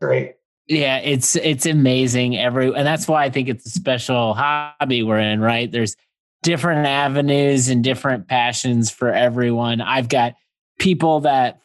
Great. 0.01 0.35
Yeah, 0.67 0.99
it's 0.99 1.35
it's 1.37 1.65
amazing. 1.65 2.37
Every 2.37 2.67
and 2.67 2.87
that's 2.87 3.09
why 3.09 3.25
I 3.25 3.31
think 3.31 3.49
it's 3.49 3.67
a 3.67 3.71
special 3.71 4.35
hobby 4.35 5.03
we're 5.03 5.19
in, 5.19 5.41
right? 5.41 5.71
There's 5.71 5.97
different 6.43 6.87
avenues 6.87 7.69
and 7.69 7.83
different 7.83 8.29
passions 8.29 8.91
for 8.91 9.13
everyone. 9.13 9.81
I've 9.81 10.09
got 10.09 10.35
people 10.79 11.21
that 11.21 11.61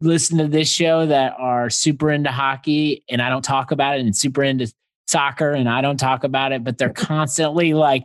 listen 0.00 0.38
to 0.38 0.48
this 0.48 0.70
show 0.70 1.06
that 1.06 1.34
are 1.38 1.70
super 1.70 2.10
into 2.10 2.30
hockey 2.30 3.04
and 3.08 3.22
I 3.22 3.30
don't 3.30 3.42
talk 3.44 3.70
about 3.70 3.96
it 3.96 4.00
and 4.00 4.16
super 4.16 4.42
into 4.42 4.72
soccer 5.06 5.52
and 5.52 5.68
I 5.68 5.80
don't 5.80 5.96
talk 5.96 6.24
about 6.24 6.52
it, 6.52 6.64
but 6.64 6.76
they're 6.76 6.92
constantly 6.92 7.72
like 7.74 8.04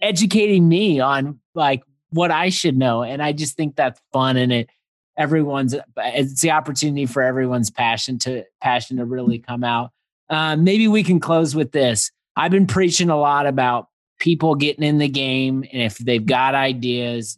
educating 0.00 0.68
me 0.68 1.00
on 1.00 1.40
like 1.54 1.82
what 2.10 2.30
I 2.30 2.48
should 2.48 2.76
know. 2.76 3.02
And 3.02 3.22
I 3.22 3.32
just 3.32 3.56
think 3.56 3.76
that's 3.76 4.00
fun 4.12 4.36
and 4.36 4.52
it 4.52 4.70
everyone's 5.16 5.74
it's 5.98 6.40
the 6.40 6.50
opportunity 6.50 7.04
for 7.04 7.22
everyone's 7.22 7.70
passion 7.70 8.18
to 8.20 8.44
passion 8.62 8.96
to 8.96 9.04
really 9.04 9.38
come 9.38 9.62
out. 9.62 9.90
Um, 10.30 10.64
maybe 10.64 10.88
we 10.88 11.02
can 11.02 11.20
close 11.20 11.54
with 11.54 11.72
this. 11.72 12.10
I've 12.36 12.52
been 12.52 12.66
preaching 12.66 13.10
a 13.10 13.18
lot 13.18 13.46
about 13.46 13.88
people 14.20 14.54
getting 14.54 14.84
in 14.84 14.98
the 14.98 15.08
game 15.08 15.64
and 15.72 15.82
if 15.82 15.98
they've 15.98 16.26
got 16.26 16.54
ideas 16.54 17.36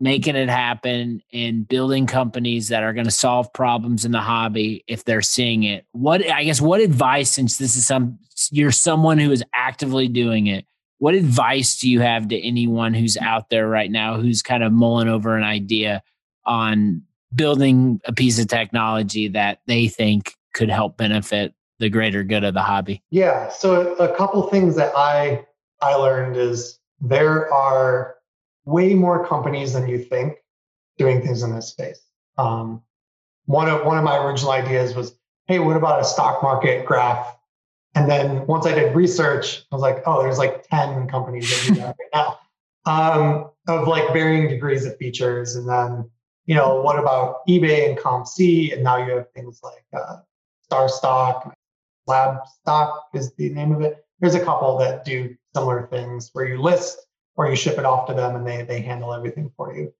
making 0.00 0.36
it 0.36 0.48
happen 0.48 1.22
and 1.32 1.68
building 1.68 2.06
companies 2.06 2.68
that 2.68 2.82
are 2.82 2.92
going 2.92 3.06
to 3.06 3.10
solve 3.10 3.52
problems 3.52 4.04
in 4.04 4.12
the 4.12 4.20
hobby 4.20 4.84
if 4.86 5.04
they're 5.04 5.22
seeing 5.22 5.62
it. 5.62 5.86
What 5.92 6.28
i 6.30 6.44
guess 6.44 6.60
what 6.60 6.80
advice 6.80 7.30
since 7.30 7.58
this 7.58 7.76
is 7.76 7.86
some 7.86 8.18
you're 8.50 8.72
someone 8.72 9.18
who 9.18 9.30
is 9.30 9.44
actively 9.54 10.08
doing 10.08 10.46
it 10.46 10.66
what 10.98 11.14
advice 11.14 11.78
do 11.78 11.88
you 11.88 12.00
have 12.00 12.28
to 12.28 12.40
anyone 12.40 12.94
who's 12.94 13.16
out 13.16 13.50
there 13.50 13.68
right 13.68 13.90
now 13.90 14.20
who's 14.20 14.42
kind 14.42 14.62
of 14.62 14.72
mulling 14.72 15.08
over 15.08 15.36
an 15.36 15.44
idea 15.44 16.02
on 16.44 17.02
building 17.34 18.00
a 18.04 18.12
piece 18.12 18.38
of 18.38 18.46
technology 18.46 19.28
that 19.28 19.60
they 19.66 19.88
think 19.88 20.34
could 20.52 20.70
help 20.70 20.96
benefit 20.96 21.54
the 21.80 21.88
greater 21.88 22.22
good 22.22 22.44
of 22.44 22.54
the 22.54 22.62
hobby? 22.62 23.02
Yeah 23.10 23.48
so 23.48 23.94
a 23.94 24.14
couple 24.16 24.42
things 24.48 24.76
that 24.76 24.92
i 24.96 25.44
i 25.84 25.94
learned 25.94 26.36
is 26.36 26.78
there 27.00 27.52
are 27.52 28.16
way 28.64 28.94
more 28.94 29.26
companies 29.26 29.72
than 29.72 29.88
you 29.88 29.98
think 29.98 30.36
doing 30.98 31.20
things 31.20 31.42
in 31.42 31.54
this 31.54 31.68
space. 31.68 32.00
Um, 32.38 32.82
one 33.46 33.68
of 33.68 33.84
one 33.84 33.98
of 33.98 34.04
my 34.04 34.16
original 34.16 34.52
ideas 34.52 34.94
was, 34.94 35.16
hey, 35.46 35.58
what 35.58 35.76
about 35.76 36.00
a 36.00 36.04
stock 36.04 36.42
market 36.42 36.86
graph? 36.86 37.36
And 37.94 38.10
then 38.10 38.46
once 38.46 38.66
I 38.66 38.74
did 38.74 38.94
research, 38.96 39.64
I 39.70 39.74
was 39.74 39.82
like, 39.82 40.02
oh, 40.06 40.22
there's 40.22 40.38
like 40.38 40.66
10 40.68 41.08
companies 41.08 41.48
that 41.50 41.74
do 41.74 41.80
that 41.80 41.96
right 41.98 42.10
now. 42.14 42.38
Um, 42.86 43.48
of 43.66 43.88
like 43.88 44.12
varying 44.12 44.46
degrees 44.46 44.84
of 44.84 44.94
features. 44.98 45.56
And 45.56 45.66
then, 45.66 46.10
you 46.44 46.54
know, 46.54 46.82
what 46.82 46.98
about 46.98 47.36
eBay 47.48 47.88
and 47.88 47.96
COMC? 47.96 48.74
And 48.74 48.84
now 48.84 48.98
you 48.98 49.10
have 49.14 49.30
things 49.30 49.60
like 49.62 49.86
uh, 49.96 50.16
StarStock, 50.70 51.50
Lab 52.06 52.40
Stock 52.60 53.04
is 53.14 53.32
the 53.36 53.48
name 53.48 53.72
of 53.72 53.80
it. 53.80 54.03
There's 54.24 54.34
a 54.34 54.42
couple 54.42 54.78
that 54.78 55.04
do 55.04 55.36
similar 55.54 55.86
things 55.88 56.30
where 56.32 56.46
you 56.46 56.58
list 56.58 56.98
or 57.36 57.46
you 57.46 57.54
ship 57.54 57.76
it 57.76 57.84
off 57.84 58.06
to 58.06 58.14
them 58.14 58.34
and 58.36 58.46
they 58.46 58.62
they 58.62 58.80
handle 58.80 59.12
everything 59.12 59.52
for 59.54 59.76
you. 59.76 59.92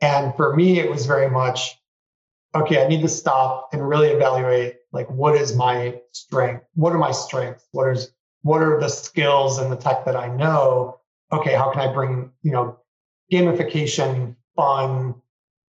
And 0.00 0.34
for 0.36 0.56
me, 0.56 0.78
it 0.80 0.90
was 0.90 1.04
very 1.04 1.28
much, 1.28 1.78
okay, 2.54 2.82
I 2.82 2.88
need 2.88 3.02
to 3.02 3.10
stop 3.10 3.68
and 3.74 3.86
really 3.86 4.08
evaluate 4.08 4.76
like 4.90 5.10
what 5.10 5.34
is 5.34 5.54
my 5.54 6.00
strength? 6.12 6.64
What 6.76 6.94
are 6.94 6.98
my 6.98 7.10
strengths? 7.10 7.68
What 7.72 7.90
is 7.90 8.10
what 8.40 8.62
are 8.62 8.80
the 8.80 8.88
skills 8.88 9.58
and 9.58 9.70
the 9.70 9.76
tech 9.76 10.06
that 10.06 10.16
I 10.16 10.34
know? 10.34 11.00
Okay, 11.30 11.52
how 11.52 11.70
can 11.70 11.82
I 11.82 11.92
bring, 11.92 12.30
you 12.40 12.52
know, 12.52 12.78
gamification, 13.30 14.34
fun, 14.56 15.14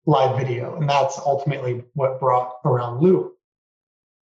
live 0.05 0.39
video? 0.39 0.77
And 0.77 0.87
that's 0.87 1.19
ultimately 1.21 1.85
what 1.95 2.21
brought 2.21 2.57
around 2.67 3.01
Loupe. 3.01 3.33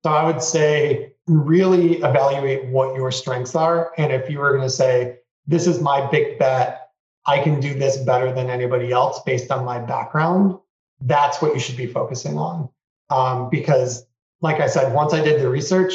So 0.03 0.11
I 0.11 0.25
would 0.25 0.43
say 0.43 1.13
really 1.27 1.97
evaluate 1.97 2.65
what 2.65 2.95
your 2.95 3.11
strengths 3.11 3.55
are. 3.55 3.91
And 3.97 4.11
if 4.11 4.29
you 4.29 4.39
were 4.39 4.51
going 4.51 4.63
to 4.63 4.69
say, 4.69 5.17
this 5.45 5.67
is 5.67 5.81
my 5.81 6.09
big 6.09 6.39
bet. 6.39 6.89
I 7.25 7.39
can 7.39 7.59
do 7.59 7.73
this 7.73 7.97
better 7.97 8.31
than 8.31 8.49
anybody 8.49 8.91
else 8.91 9.21
based 9.25 9.51
on 9.51 9.65
my 9.65 9.79
background. 9.79 10.57
That's 11.01 11.41
what 11.41 11.53
you 11.53 11.59
should 11.59 11.77
be 11.77 11.87
focusing 11.87 12.37
on. 12.37 12.69
Um, 13.09 13.49
because, 13.49 14.05
like 14.41 14.61
I 14.61 14.67
said, 14.67 14.93
once 14.93 15.13
I 15.13 15.23
did 15.23 15.41
the 15.41 15.49
research, 15.49 15.93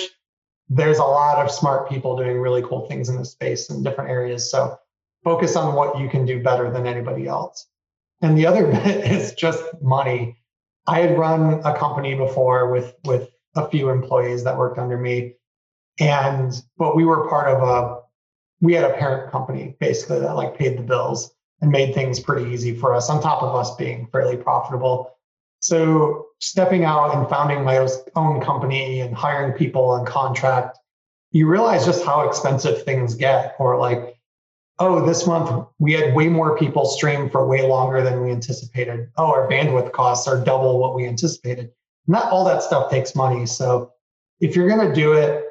there's 0.68 0.98
a 0.98 1.04
lot 1.04 1.38
of 1.38 1.50
smart 1.50 1.88
people 1.88 2.16
doing 2.16 2.38
really 2.38 2.62
cool 2.62 2.86
things 2.86 3.08
in 3.08 3.16
this 3.16 3.32
space 3.32 3.70
in 3.70 3.82
different 3.82 4.10
areas. 4.10 4.50
So 4.50 4.78
focus 5.24 5.56
on 5.56 5.74
what 5.74 5.98
you 5.98 6.08
can 6.08 6.24
do 6.24 6.42
better 6.42 6.70
than 6.70 6.86
anybody 6.86 7.26
else. 7.26 7.66
And 8.20 8.36
the 8.36 8.46
other 8.46 8.66
bit 8.70 9.10
is 9.10 9.34
just 9.34 9.62
money. 9.82 10.36
I 10.86 11.00
had 11.00 11.18
run 11.18 11.60
a 11.64 11.76
company 11.76 12.14
before 12.14 12.70
with 12.70 12.94
with 13.04 13.30
a 13.54 13.68
few 13.68 13.90
employees 13.90 14.44
that 14.44 14.56
worked 14.56 14.78
under 14.78 14.96
me, 14.96 15.34
and 15.98 16.52
but 16.78 16.96
we 16.96 17.04
were 17.04 17.28
part 17.28 17.48
of 17.48 17.62
a 17.62 18.02
we 18.60 18.72
had 18.74 18.84
a 18.84 18.94
parent 18.94 19.30
company 19.30 19.76
basically 19.80 20.20
that 20.20 20.34
like 20.34 20.56
paid 20.56 20.78
the 20.78 20.82
bills 20.82 21.34
and 21.60 21.70
made 21.70 21.94
things 21.94 22.20
pretty 22.20 22.50
easy 22.50 22.74
for 22.74 22.94
us 22.94 23.10
on 23.10 23.20
top 23.20 23.42
of 23.42 23.54
us 23.54 23.74
being 23.76 24.08
fairly 24.12 24.36
profitable. 24.36 25.16
So 25.60 26.26
stepping 26.40 26.84
out 26.84 27.14
and 27.14 27.28
founding 27.28 27.64
my 27.64 27.86
own 28.16 28.40
company 28.40 29.00
and 29.00 29.14
hiring 29.14 29.52
people 29.52 29.90
on 29.90 30.04
contract, 30.06 30.78
you 31.30 31.46
realize 31.46 31.84
just 31.84 32.04
how 32.04 32.22
expensive 32.28 32.82
things 32.84 33.14
get 33.14 33.54
or 33.58 33.78
like 33.78 34.16
oh, 34.78 35.06
this 35.06 35.26
month 35.26 35.66
we 35.78 35.92
had 35.92 36.14
way 36.14 36.28
more 36.28 36.56
people 36.56 36.86
stream 36.86 37.30
for 37.30 37.46
way 37.46 37.62
longer 37.66 38.02
than 38.02 38.20
we 38.22 38.30
anticipated. 38.30 39.08
Oh, 39.16 39.26
our 39.26 39.48
bandwidth 39.48 39.92
costs 39.92 40.26
are 40.26 40.42
double 40.42 40.78
what 40.78 40.94
we 40.94 41.06
anticipated. 41.06 41.70
Not 42.06 42.30
all 42.32 42.44
that 42.44 42.62
stuff 42.62 42.90
takes 42.90 43.14
money. 43.14 43.46
So 43.46 43.92
if 44.40 44.56
you're 44.56 44.68
going 44.68 44.88
to 44.88 44.94
do 44.94 45.12
it, 45.12 45.44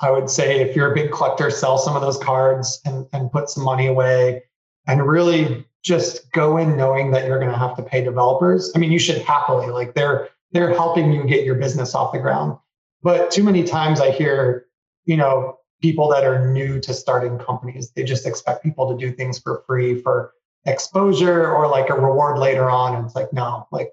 I 0.00 0.10
would 0.10 0.30
say 0.30 0.60
if 0.60 0.76
you're 0.76 0.92
a 0.92 0.94
big 0.94 1.12
collector, 1.12 1.50
sell 1.50 1.76
some 1.76 1.96
of 1.96 2.02
those 2.02 2.18
cards 2.18 2.80
and, 2.84 3.06
and 3.12 3.30
put 3.30 3.50
some 3.50 3.64
money 3.64 3.86
away 3.86 4.42
and 4.86 5.06
really 5.06 5.66
just 5.82 6.30
go 6.32 6.56
in 6.56 6.76
knowing 6.76 7.10
that 7.10 7.26
you're 7.26 7.38
going 7.38 7.50
to 7.50 7.58
have 7.58 7.76
to 7.76 7.82
pay 7.82 8.02
developers. 8.02 8.72
I 8.74 8.78
mean, 8.78 8.92
you 8.92 8.98
should 8.98 9.22
happily 9.22 9.68
like 9.68 9.94
they're 9.94 10.28
they're 10.52 10.74
helping 10.74 11.12
you 11.12 11.24
get 11.24 11.44
your 11.44 11.56
business 11.56 11.94
off 11.94 12.12
the 12.12 12.18
ground. 12.18 12.56
But 13.02 13.30
too 13.30 13.44
many 13.44 13.64
times 13.64 14.00
I 14.00 14.10
hear, 14.10 14.66
you 15.04 15.16
know, 15.16 15.58
people 15.82 16.08
that 16.08 16.24
are 16.24 16.50
new 16.50 16.80
to 16.80 16.94
starting 16.94 17.38
companies, 17.38 17.90
they 17.90 18.02
just 18.02 18.26
expect 18.26 18.62
people 18.62 18.90
to 18.90 18.96
do 18.96 19.12
things 19.12 19.38
for 19.38 19.62
free 19.66 20.00
for 20.00 20.32
exposure 20.64 21.54
or 21.54 21.68
like 21.68 21.90
a 21.90 21.94
reward 21.94 22.38
later 22.38 22.70
on. 22.70 22.94
And 22.96 23.04
it's 23.04 23.14
like, 23.14 23.32
no, 23.32 23.66
like 23.70 23.92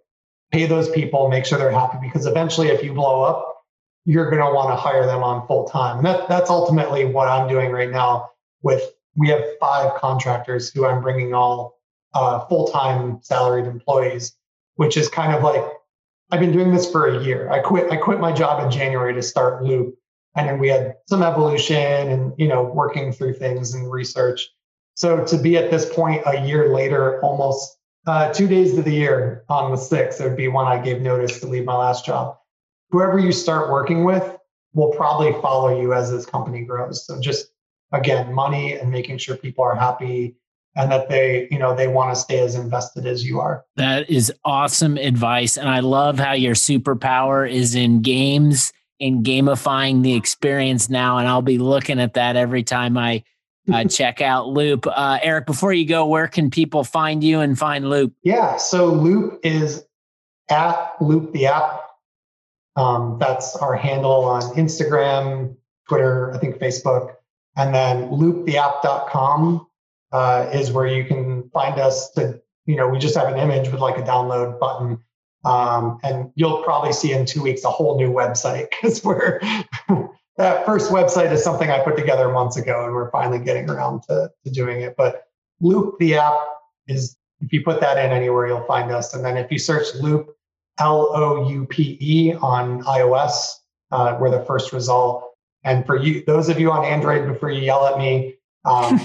pay 0.55 0.65
those 0.65 0.89
people, 0.89 1.27
make 1.27 1.45
sure 1.45 1.57
they're 1.57 1.69
happy 1.69 1.97
because 2.01 2.25
eventually 2.25 2.69
if 2.69 2.81
you 2.81 2.93
blow 2.93 3.23
up, 3.23 3.63
you're 4.05 4.29
going 4.29 4.41
to 4.41 4.53
want 4.53 4.69
to 4.69 4.75
hire 4.75 5.05
them 5.05 5.21
on 5.21 5.45
full 5.47 5.67
time. 5.67 5.97
And 5.97 6.05
that, 6.05 6.29
that's 6.29 6.49
ultimately 6.49 7.03
what 7.03 7.27
I'm 7.27 7.49
doing 7.49 7.71
right 7.71 7.89
now. 7.91 8.29
With 8.61 8.81
we 9.17 9.27
have 9.29 9.43
five 9.59 9.95
contractors 9.95 10.71
who 10.71 10.85
I'm 10.85 11.01
bringing 11.01 11.33
all 11.33 11.79
uh, 12.13 12.45
full 12.45 12.67
time 12.69 13.19
salaried 13.21 13.65
employees, 13.65 14.33
which 14.75 14.95
is 14.95 15.09
kind 15.09 15.35
of 15.35 15.43
like 15.43 15.61
I've 16.31 16.39
been 16.39 16.53
doing 16.53 16.73
this 16.73 16.89
for 16.89 17.07
a 17.07 17.21
year. 17.21 17.51
I 17.51 17.59
quit. 17.59 17.91
I 17.91 17.97
quit 17.97 18.19
my 18.19 18.31
job 18.31 18.63
in 18.63 18.71
January 18.71 19.13
to 19.13 19.21
start 19.21 19.61
Loupe, 19.61 19.95
and 20.35 20.47
then 20.47 20.57
we 20.57 20.69
had 20.69 20.95
some 21.07 21.21
evolution 21.21 22.09
and 22.09 22.33
you 22.37 22.47
know 22.47 22.63
working 22.63 23.11
through 23.11 23.33
things 23.33 23.73
and 23.73 23.91
research. 23.91 24.49
So 24.95 25.25
to 25.25 25.37
be 25.37 25.57
at 25.57 25.69
this 25.69 25.93
point 25.93 26.23
a 26.25 26.45
year 26.45 26.73
later, 26.73 27.21
almost 27.21 27.77
uh, 28.07 28.31
two 28.33 28.47
days 28.47 28.77
of 28.77 28.85
the 28.85 28.91
year 28.91 29.43
on 29.49 29.71
the 29.71 29.77
sixth, 29.77 30.21
it 30.21 30.23
would 30.23 30.37
be 30.37 30.47
when 30.47 30.67
I 30.67 30.77
gave 30.79 31.01
notice 31.01 31.39
to 31.39 31.47
leave 31.47 31.65
my 31.65 31.75
last 31.75 32.05
job 32.05 32.37
whoever 32.95 33.19
you 33.19 33.31
start 33.31 33.69
working 33.69 34.03
with 34.03 34.37
will 34.73 34.91
probably 34.91 35.33
follow 35.41 35.79
you 35.79 35.93
as 35.93 36.11
this 36.11 36.25
company 36.25 36.63
grows. 36.63 37.05
So 37.05 37.19
just 37.19 37.47
again, 37.91 38.33
money 38.33 38.73
and 38.73 38.91
making 38.91 39.17
sure 39.17 39.35
people 39.35 39.63
are 39.63 39.75
happy 39.75 40.35
and 40.77 40.91
that 40.91 41.07
they, 41.07 41.47
you 41.51 41.59
know, 41.59 41.75
they 41.75 41.87
want 41.87 42.13
to 42.13 42.19
stay 42.19 42.39
as 42.39 42.55
invested 42.55 43.05
as 43.05 43.25
you 43.25 43.39
are. 43.39 43.65
That 43.77 44.09
is 44.09 44.31
awesome 44.43 44.97
advice. 44.97 45.57
And 45.57 45.69
I 45.69 45.79
love 45.79 46.19
how 46.19 46.33
your 46.33 46.55
superpower 46.55 47.49
is 47.49 47.75
in 47.75 48.01
games 48.01 48.73
and 48.99 49.25
gamifying 49.25 50.03
the 50.03 50.13
experience 50.15 50.89
now. 50.89 51.17
And 51.17 51.27
I'll 51.27 51.41
be 51.41 51.57
looking 51.57 51.99
at 51.99 52.13
that 52.13 52.35
every 52.35 52.63
time 52.63 52.97
I 52.97 53.23
uh, 53.71 53.83
check 53.89 54.21
out 54.21 54.47
Loupe. 54.47 54.87
Uh, 54.87 55.19
Eric, 55.21 55.45
before 55.45 55.73
you 55.73 55.85
go, 55.85 56.05
where 56.05 56.27
can 56.27 56.49
people 56.49 56.83
find 56.83 57.23
you 57.23 57.39
and 57.39 57.57
find 57.57 57.89
Loupe? 57.89 58.13
Yeah. 58.23 58.57
So 58.57 58.87
Loupe 58.87 59.39
is 59.43 59.83
at 60.49 60.93
Loupe 61.01 61.31
the 61.33 61.47
app 61.47 61.81
um, 62.75 63.17
that's 63.19 63.55
our 63.55 63.75
handle 63.75 64.25
on 64.25 64.41
Instagram, 64.55 65.55
Twitter, 65.87 66.33
I 66.33 66.37
think 66.39 66.57
Facebook. 66.57 67.15
And 67.55 67.73
then 67.73 68.09
loupetheapp.com 68.09 69.65
uh, 70.11 70.49
is 70.51 70.71
where 70.71 70.87
you 70.87 71.05
can 71.05 71.49
find 71.51 71.79
us 71.79 72.11
to 72.11 72.41
you 72.65 72.75
know, 72.75 72.87
we 72.87 72.97
just 72.97 73.15
have 73.15 73.31
an 73.31 73.37
image 73.37 73.69
with 73.69 73.79
like 73.79 73.97
a 73.97 74.01
download 74.01 74.59
button. 74.59 74.99
Um, 75.43 75.99
and 76.03 76.31
you'll 76.33 76.63
probably 76.63 76.91
see 76.91 77.13
in 77.13 77.25
two 77.27 77.43
weeks 77.43 77.63
a 77.63 77.69
whole 77.69 77.97
new 77.97 78.11
website 78.11 78.69
because 78.81 79.03
we're 79.03 79.39
that 80.37 80.65
first 80.65 80.91
website 80.91 81.31
is 81.31 81.43
something 81.43 81.69
I 81.69 81.79
put 81.79 81.95
together 81.95 82.29
months 82.29 82.57
ago, 82.57 82.85
and 82.85 82.93
we're 82.93 83.11
finally 83.11 83.39
getting 83.39 83.69
around 83.69 84.01
to, 84.03 84.31
to 84.43 84.51
doing 84.51 84.81
it. 84.81 84.95
But 84.97 85.27
Loupe, 85.61 85.97
the 85.99 86.15
app, 86.15 86.35
is 86.87 87.15
if 87.39 87.53
you 87.53 87.63
put 87.63 87.79
that 87.81 87.97
in 87.97 88.11
anywhere, 88.11 88.47
you'll 88.47 88.65
find 88.65 88.91
us. 88.91 89.13
And 89.13 89.23
then 89.23 89.37
if 89.37 89.51
you 89.51 89.57
search 89.57 89.87
Loupe, 89.95 90.35
L 90.79 91.09
O 91.13 91.49
U 91.49 91.65
P 91.65 91.97
E 92.01 92.33
on 92.33 92.83
iOS, 92.83 93.53
uh, 93.91 94.17
we're 94.19 94.29
the 94.29 94.43
first 94.45 94.73
result. 94.73 95.31
And 95.63 95.85
for 95.85 95.95
you, 95.95 96.23
those 96.25 96.49
of 96.49 96.59
you 96.59 96.71
on 96.71 96.83
Android, 96.83 97.27
before 97.27 97.49
you 97.49 97.61
yell 97.61 97.87
at 97.87 97.97
me, 97.97 98.35
um, 98.65 98.99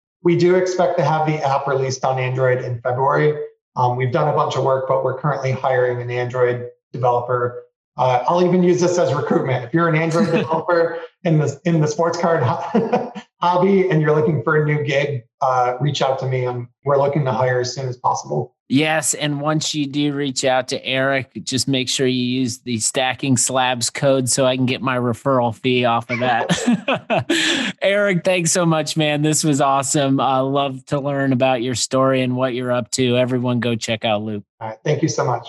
we 0.22 0.36
do 0.36 0.56
expect 0.56 0.98
to 0.98 1.04
have 1.04 1.26
the 1.26 1.36
app 1.46 1.66
released 1.66 2.04
on 2.04 2.18
Android 2.18 2.64
in 2.64 2.80
February. 2.80 3.38
Um, 3.76 3.96
we've 3.96 4.12
done 4.12 4.28
a 4.28 4.32
bunch 4.32 4.56
of 4.56 4.64
work, 4.64 4.86
but 4.88 5.04
we're 5.04 5.18
currently 5.18 5.52
hiring 5.52 6.00
an 6.00 6.10
Android 6.10 6.68
developer 6.92 7.64
uh, 8.00 8.24
I'll 8.26 8.42
even 8.42 8.62
use 8.62 8.80
this 8.80 8.98
as 8.98 9.12
recruitment. 9.12 9.62
If 9.62 9.74
you're 9.74 9.86
an 9.86 9.94
Android 9.94 10.26
developer 10.32 10.98
in 11.22 11.38
the 11.38 11.60
in 11.66 11.82
the 11.82 11.86
sports 11.86 12.18
card 12.18 12.42
hobby 13.42 13.90
and 13.90 14.00
you're 14.00 14.14
looking 14.14 14.42
for 14.42 14.62
a 14.62 14.64
new 14.64 14.82
gig, 14.82 15.24
uh, 15.42 15.74
reach 15.80 16.00
out 16.00 16.18
to 16.20 16.26
me. 16.26 16.46
And 16.46 16.66
we're 16.84 16.96
looking 16.96 17.26
to 17.26 17.32
hire 17.32 17.60
as 17.60 17.74
soon 17.74 17.88
as 17.88 17.98
possible. 17.98 18.56
Yes, 18.70 19.14
and 19.14 19.40
once 19.40 19.74
you 19.74 19.84
do 19.84 20.14
reach 20.14 20.44
out 20.44 20.68
to 20.68 20.82
Eric, 20.86 21.32
just 21.42 21.66
make 21.66 21.88
sure 21.88 22.06
you 22.06 22.22
use 22.22 22.58
the 22.60 22.78
stacking 22.78 23.36
slabs 23.36 23.90
code 23.90 24.28
so 24.28 24.46
I 24.46 24.56
can 24.56 24.64
get 24.64 24.80
my 24.80 24.96
referral 24.96 25.52
fee 25.52 25.84
off 25.84 26.08
of 26.08 26.20
that. 26.20 27.74
Eric, 27.82 28.24
thanks 28.24 28.52
so 28.52 28.64
much, 28.64 28.96
man. 28.96 29.22
This 29.22 29.42
was 29.42 29.60
awesome. 29.60 30.20
I 30.20 30.38
love 30.38 30.86
to 30.86 31.00
learn 31.00 31.32
about 31.32 31.62
your 31.62 31.74
story 31.74 32.22
and 32.22 32.36
what 32.36 32.54
you're 32.54 32.70
up 32.70 32.92
to. 32.92 33.16
Everyone, 33.16 33.58
go 33.58 33.74
check 33.74 34.04
out 34.04 34.22
Loupe. 34.22 34.44
All 34.60 34.68
right, 34.68 34.78
thank 34.84 35.02
you 35.02 35.08
so 35.08 35.24
much 35.24 35.48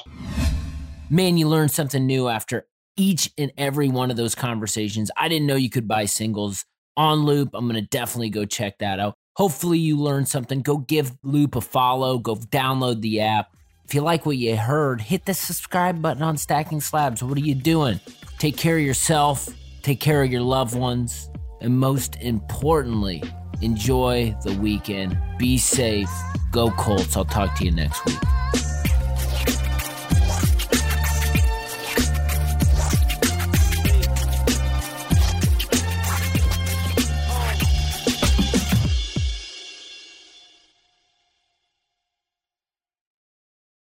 man, 1.12 1.38
you 1.38 1.48
learn 1.48 1.68
something 1.68 2.08
new 2.08 2.30
after 2.30 2.66
each 2.96 3.30
and 3.38 3.52
every 3.58 3.90
one 3.90 4.10
of 4.10 4.18
those 4.18 4.34
conversations. 4.34 5.12
I 5.18 5.28
didn't 5.28 5.46
know 5.46 5.56
you 5.56 5.70
could 5.70 5.88
buy 5.88 6.06
singles 6.06 6.66
on 6.96 7.26
Loupe. 7.26 7.54
I'm 7.54 7.68
going 7.68 7.82
to 7.82 7.88
definitely 7.88 8.30
go 8.30 8.46
check 8.46 8.80
that 8.80 9.00
out. 9.00 9.16
Hopefully, 9.36 9.78
you 9.78 9.98
learned 9.98 10.30
something. 10.30 10.62
Go 10.62 10.78
give 10.78 11.12
Loupe 11.24 11.56
a 11.56 11.62
follow, 11.62 12.18
go 12.18 12.36
download 12.36 13.02
the 13.02 13.22
app. 13.22 13.56
If 13.86 13.94
you 13.94 14.02
like 14.02 14.26
what 14.26 14.38
you 14.38 14.56
heard, 14.56 15.02
hit 15.02 15.26
the 15.26 15.34
subscribe 15.34 16.02
button 16.02 16.24
on 16.24 16.38
Stacking 16.38 16.80
Slabs. 16.80 17.22
What 17.22 17.38
are 17.38 17.42
you 17.42 17.56
doing? 17.56 18.00
Take 18.40 18.56
care 18.56 18.78
of 18.78 18.84
yourself, 18.84 19.50
take 19.82 20.00
care 20.00 20.24
of 20.24 20.32
your 20.32 20.42
loved 20.42 20.76
ones, 20.76 21.30
and 21.60 21.78
most 21.78 22.16
importantly, 22.22 23.22
enjoy 23.62 24.36
the 24.46 24.54
weekend. 24.54 25.18
Be 25.38 25.58
safe. 25.58 26.10
Go 26.52 26.72
Colts. 26.72 27.18
I'll 27.18 27.26
talk 27.26 27.56
to 27.56 27.66
you 27.66 27.72
next 27.72 28.06
week. 28.06 28.18